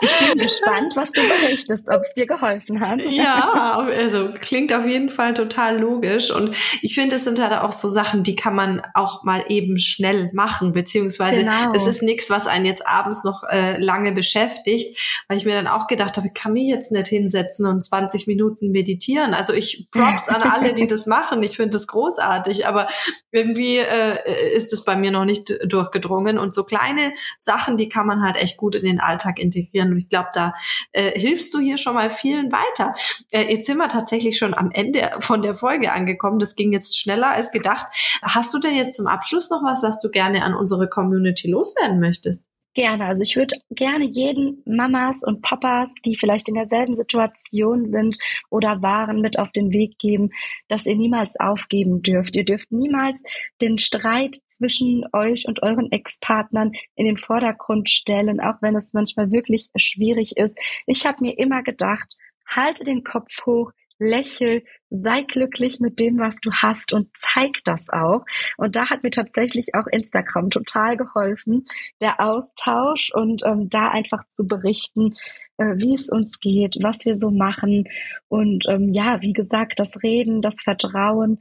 Ich 0.00 0.18
bin 0.18 0.38
gespannt, 0.38 0.94
was 0.94 1.10
du 1.10 1.22
berichtest, 1.22 1.88
ob 1.90 2.02
es 2.02 2.12
dir 2.14 2.26
geholfen 2.26 2.80
hat. 2.80 3.00
Ja, 3.10 3.86
also 3.96 4.30
klingt 4.40 4.72
auf 4.72 4.86
jeden 4.86 5.10
Fall 5.10 5.34
total 5.34 5.78
logisch. 5.78 6.30
Und 6.30 6.54
ich 6.82 6.94
finde, 6.94 7.16
es 7.16 7.24
sind 7.24 7.40
halt 7.40 7.52
auch 7.52 7.72
so 7.72 7.88
Sachen, 7.88 8.22
die 8.22 8.36
kann 8.36 8.54
man 8.54 8.82
auch 8.94 9.24
mal 9.24 9.44
eben 9.48 9.78
schnell 9.78 10.30
machen, 10.32 10.72
beziehungsweise 10.72 11.40
genau. 11.40 11.72
es 11.74 11.86
ist 11.86 12.02
nichts, 12.02 12.30
was 12.30 12.46
einen 12.46 12.64
jetzt 12.64 12.86
abends 12.86 13.24
noch 13.24 13.42
äh, 13.44 13.78
lange 13.78 14.12
beschäftigt, 14.12 14.98
weil 15.28 15.38
ich 15.38 15.44
mir 15.44 15.54
dann 15.54 15.66
auch 15.66 15.86
gedacht 15.86 16.16
habe, 16.16 16.28
ich 16.28 16.34
kann 16.34 16.52
mich 16.52 16.68
jetzt 16.68 16.92
nicht 16.92 17.08
hinsetzen 17.08 17.66
und 17.66 17.82
20 17.82 18.26
Minuten 18.26 18.70
meditieren. 18.70 19.34
Also 19.34 19.52
ich 19.52 19.88
props 19.90 20.28
an 20.28 20.42
alle, 20.42 20.72
die 20.72 20.86
das 20.86 21.06
machen. 21.06 21.42
Ich 21.42 21.56
finde 21.56 21.70
das 21.70 21.86
großartig, 21.86 22.66
aber 22.66 22.88
irgendwie 23.30 23.78
äh, 23.78 24.54
ist 24.54 24.72
es 24.72 24.84
bei 24.84 24.96
mir 24.96 25.10
noch 25.10 25.24
nicht 25.24 25.52
durchgedrungen. 25.64 26.38
Und 26.38 26.54
so 26.54 26.64
kleine 26.64 27.12
Sachen, 27.38 27.76
die 27.76 27.88
kann 27.88 28.06
man 28.06 28.22
halt 28.22 28.36
echt 28.36 28.56
gut 28.56 28.74
in 28.74 28.84
den 28.84 29.00
Alltag 29.00 29.38
integrieren. 29.38 29.87
Und 29.92 29.98
ich 29.98 30.08
glaube, 30.08 30.28
da 30.32 30.54
äh, 30.92 31.18
hilfst 31.18 31.52
du 31.54 31.58
hier 31.58 31.76
schon 31.76 31.94
mal 31.94 32.10
vielen 32.10 32.50
weiter. 32.52 32.94
Äh, 33.30 33.52
jetzt 33.52 33.66
sind 33.66 33.78
wir 33.78 33.88
tatsächlich 33.88 34.38
schon 34.38 34.54
am 34.54 34.70
Ende 34.72 35.10
von 35.20 35.42
der 35.42 35.54
Folge 35.54 35.92
angekommen. 35.92 36.38
Das 36.38 36.56
ging 36.56 36.72
jetzt 36.72 36.98
schneller 36.98 37.30
als 37.30 37.50
gedacht. 37.50 37.86
Hast 38.22 38.52
du 38.54 38.58
denn 38.58 38.74
jetzt 38.74 38.94
zum 38.94 39.06
Abschluss 39.06 39.50
noch 39.50 39.62
was, 39.62 39.82
was 39.82 40.00
du 40.00 40.10
gerne 40.10 40.44
an 40.44 40.54
unsere 40.54 40.88
Community 40.88 41.50
loswerden 41.50 42.00
möchtest? 42.00 42.47
Gerne. 42.78 43.06
Also 43.06 43.24
ich 43.24 43.34
würde 43.34 43.56
gerne 43.70 44.04
jeden 44.04 44.62
Mamas 44.64 45.24
und 45.24 45.42
Papas, 45.42 45.92
die 46.06 46.14
vielleicht 46.14 46.48
in 46.48 46.54
derselben 46.54 46.94
Situation 46.94 47.88
sind 47.88 48.16
oder 48.50 48.82
waren, 48.82 49.20
mit 49.20 49.36
auf 49.36 49.50
den 49.50 49.72
Weg 49.72 49.98
geben, 49.98 50.30
dass 50.68 50.86
ihr 50.86 50.94
niemals 50.94 51.34
aufgeben 51.40 52.02
dürft. 52.02 52.36
Ihr 52.36 52.44
dürft 52.44 52.70
niemals 52.70 53.20
den 53.60 53.78
Streit 53.78 54.38
zwischen 54.46 55.04
euch 55.12 55.48
und 55.48 55.60
euren 55.60 55.90
Ex-Partnern 55.90 56.70
in 56.94 57.06
den 57.06 57.16
Vordergrund 57.16 57.90
stellen, 57.90 58.38
auch 58.38 58.62
wenn 58.62 58.76
es 58.76 58.92
manchmal 58.92 59.32
wirklich 59.32 59.70
schwierig 59.76 60.36
ist. 60.36 60.56
Ich 60.86 61.04
habe 61.04 61.16
mir 61.22 61.36
immer 61.36 61.64
gedacht, 61.64 62.14
halte 62.46 62.84
den 62.84 63.02
Kopf 63.02 63.44
hoch, 63.44 63.72
lächel, 63.98 64.64
sei 64.90 65.22
glücklich 65.22 65.80
mit 65.80 66.00
dem, 66.00 66.18
was 66.18 66.36
du 66.40 66.50
hast 66.52 66.92
und 66.92 67.08
zeig 67.14 67.62
das 67.64 67.90
auch. 67.90 68.24
Und 68.56 68.76
da 68.76 68.90
hat 68.90 69.02
mir 69.02 69.10
tatsächlich 69.10 69.74
auch 69.74 69.86
Instagram 69.86 70.50
total 70.50 70.96
geholfen, 70.96 71.66
der 72.00 72.20
Austausch 72.20 73.10
und 73.12 73.42
ähm, 73.44 73.68
da 73.68 73.88
einfach 73.88 74.26
zu 74.28 74.46
berichten, 74.46 75.16
äh, 75.58 75.76
wie 75.76 75.94
es 75.94 76.08
uns 76.08 76.40
geht, 76.40 76.78
was 76.80 77.04
wir 77.04 77.16
so 77.16 77.30
machen. 77.30 77.84
Und 78.28 78.66
ähm, 78.68 78.92
ja, 78.92 79.20
wie 79.20 79.32
gesagt, 79.32 79.78
das 79.78 80.02
Reden, 80.02 80.42
das 80.42 80.62
Vertrauen, 80.62 81.40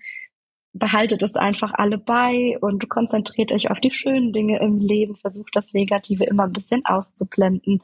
behaltet 0.74 1.24
es 1.24 1.36
einfach 1.36 1.74
alle 1.74 1.98
bei 1.98 2.58
und 2.62 2.88
konzentriert 2.90 3.52
euch 3.52 3.72
auf 3.72 3.80
die 3.80 3.92
schönen 3.92 4.32
Dinge 4.32 4.60
im 4.60 4.80
Leben, 4.80 5.16
versucht 5.16 5.56
das 5.56 5.74
Negative 5.74 6.26
immer 6.26 6.44
ein 6.44 6.54
bisschen 6.54 6.86
auszublenden 6.86 7.82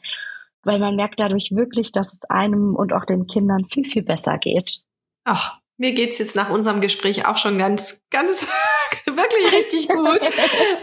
weil 0.64 0.80
man 0.80 0.96
merkt 0.96 1.20
dadurch 1.20 1.52
wirklich, 1.52 1.92
dass 1.92 2.12
es 2.12 2.24
einem 2.30 2.76
und 2.76 2.94
auch 2.94 3.06
den 3.06 3.28
Kindern 3.28 3.66
viel, 3.72 3.90
viel 3.90 4.04
besser 4.04 4.38
geht. 4.38 4.82
Ach, 5.26 5.60
mir 5.78 5.94
geht's 5.94 6.20
jetzt 6.20 6.36
nach 6.36 6.52
unserem 6.52 6.82
Gespräch 6.82 7.26
auch 7.26 7.38
schon 7.38 7.58
ganz, 7.58 8.04
ganz, 8.12 8.48
wirklich 9.06 9.52
richtig 9.52 9.88
gut. 9.90 10.20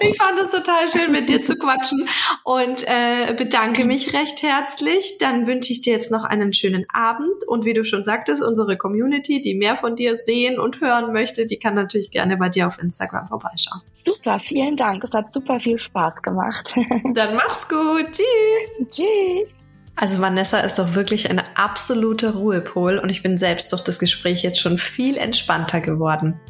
Ich 0.00 0.16
fand 0.16 0.38
es 0.38 0.50
total 0.50 0.88
schön, 0.88 1.12
mit 1.12 1.28
dir 1.28 1.44
zu 1.44 1.56
quatschen 1.56 2.08
und 2.42 2.84
äh, 2.88 3.32
bedanke 3.34 3.84
mich 3.84 4.12
recht 4.14 4.42
herzlich. 4.42 5.16
Dann 5.18 5.46
wünsche 5.46 5.72
ich 5.72 5.82
dir 5.82 5.92
jetzt 5.92 6.10
noch 6.10 6.24
einen 6.24 6.52
schönen 6.52 6.86
Abend 6.92 7.46
und 7.46 7.64
wie 7.64 7.72
du 7.72 7.84
schon 7.84 8.02
sagtest, 8.02 8.42
unsere 8.42 8.76
Community, 8.76 9.40
die 9.40 9.54
mehr 9.54 9.76
von 9.76 9.94
dir 9.94 10.18
sehen 10.18 10.58
und 10.58 10.80
hören 10.80 11.12
möchte, 11.12 11.46
die 11.46 11.58
kann 11.58 11.74
natürlich 11.74 12.10
gerne 12.10 12.36
bei 12.36 12.48
dir 12.48 12.66
auf 12.66 12.78
Instagram 12.82 13.28
vorbeischauen. 13.28 13.80
Super, 13.92 14.40
vielen 14.40 14.76
Dank. 14.76 15.04
Es 15.04 15.12
hat 15.12 15.32
super 15.32 15.60
viel 15.60 15.80
Spaß 15.80 16.20
gemacht. 16.22 16.74
Dann 17.14 17.36
mach's 17.36 17.68
gut. 17.68 18.06
Tschüss. 18.10 18.88
Tschüss. 18.88 19.59
Also 19.96 20.20
Vanessa 20.20 20.60
ist 20.60 20.78
doch 20.78 20.94
wirklich 20.94 21.28
eine 21.28 21.44
absolute 21.56 22.34
Ruhepol 22.34 22.98
und 22.98 23.10
ich 23.10 23.22
bin 23.22 23.36
selbst 23.36 23.70
durch 23.72 23.82
das 23.82 23.98
Gespräch 23.98 24.42
jetzt 24.42 24.58
schon 24.58 24.78
viel 24.78 25.18
entspannter 25.18 25.80
geworden. 25.80 26.40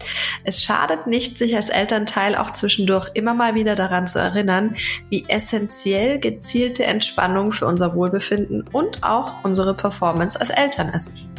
Es 0.45 0.63
schadet 0.63 1.07
nicht, 1.09 1.37
sich 1.37 1.57
als 1.57 1.69
Elternteil 1.69 2.37
auch 2.37 2.53
zwischendurch 2.53 3.11
immer 3.15 3.35
mal 3.35 3.57
wieder 3.57 3.75
daran 3.75 4.07
zu 4.07 4.21
erinnern, 4.21 4.77
wie 5.09 5.25
essentiell 5.29 6.21
gezielte 6.21 6.85
Entspannung 6.85 7.51
für 7.51 7.67
unser 7.67 7.95
Wohlbefinden 7.95 8.63
und 8.73 9.03
auch 9.03 9.43
unsere 9.43 9.75
Performance 9.75 10.39
als 10.39 10.51
Eltern 10.51 10.91
ist. 10.91 11.30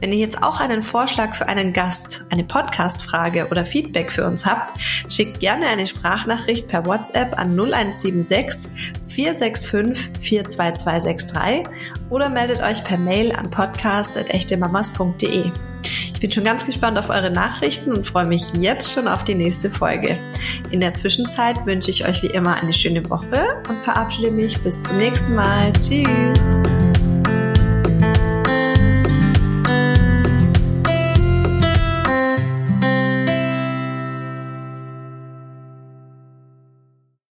Wenn 0.00 0.12
ihr 0.12 0.18
jetzt 0.18 0.42
auch 0.42 0.60
einen 0.60 0.82
Vorschlag 0.82 1.34
für 1.34 1.48
einen 1.48 1.72
Gast, 1.72 2.26
eine 2.30 2.44
Podcast-Frage 2.44 3.48
oder 3.50 3.64
Feedback 3.66 4.12
für 4.12 4.26
uns 4.26 4.46
habt, 4.46 4.78
schickt 5.08 5.40
gerne 5.40 5.66
eine 5.66 5.86
Sprachnachricht 5.86 6.68
per 6.68 6.84
WhatsApp 6.86 7.38
an 7.38 7.58
0176 7.58 8.70
465 9.06 10.12
42263 10.20 11.66
oder 12.10 12.28
meldet 12.28 12.60
euch 12.60 12.84
per 12.84 12.98
Mail 12.98 13.32
an 13.32 13.50
podcast.echtemamas.de. 13.50 15.50
Ich 16.18 16.20
bin 16.20 16.32
schon 16.32 16.42
ganz 16.42 16.66
gespannt 16.66 16.98
auf 16.98 17.10
eure 17.10 17.30
Nachrichten 17.30 17.92
und 17.92 18.04
freue 18.04 18.26
mich 18.26 18.52
jetzt 18.54 18.92
schon 18.92 19.06
auf 19.06 19.22
die 19.22 19.36
nächste 19.36 19.70
Folge. 19.70 20.18
In 20.72 20.80
der 20.80 20.92
Zwischenzeit 20.94 21.64
wünsche 21.64 21.92
ich 21.92 22.08
euch 22.08 22.24
wie 22.24 22.26
immer 22.26 22.56
eine 22.56 22.74
schöne 22.74 23.08
Woche 23.08 23.62
und 23.68 23.84
verabschiede 23.84 24.32
mich 24.32 24.60
bis 24.62 24.82
zum 24.82 24.98
nächsten 24.98 25.36
Mal. 25.36 25.70
Tschüss! 25.74 26.58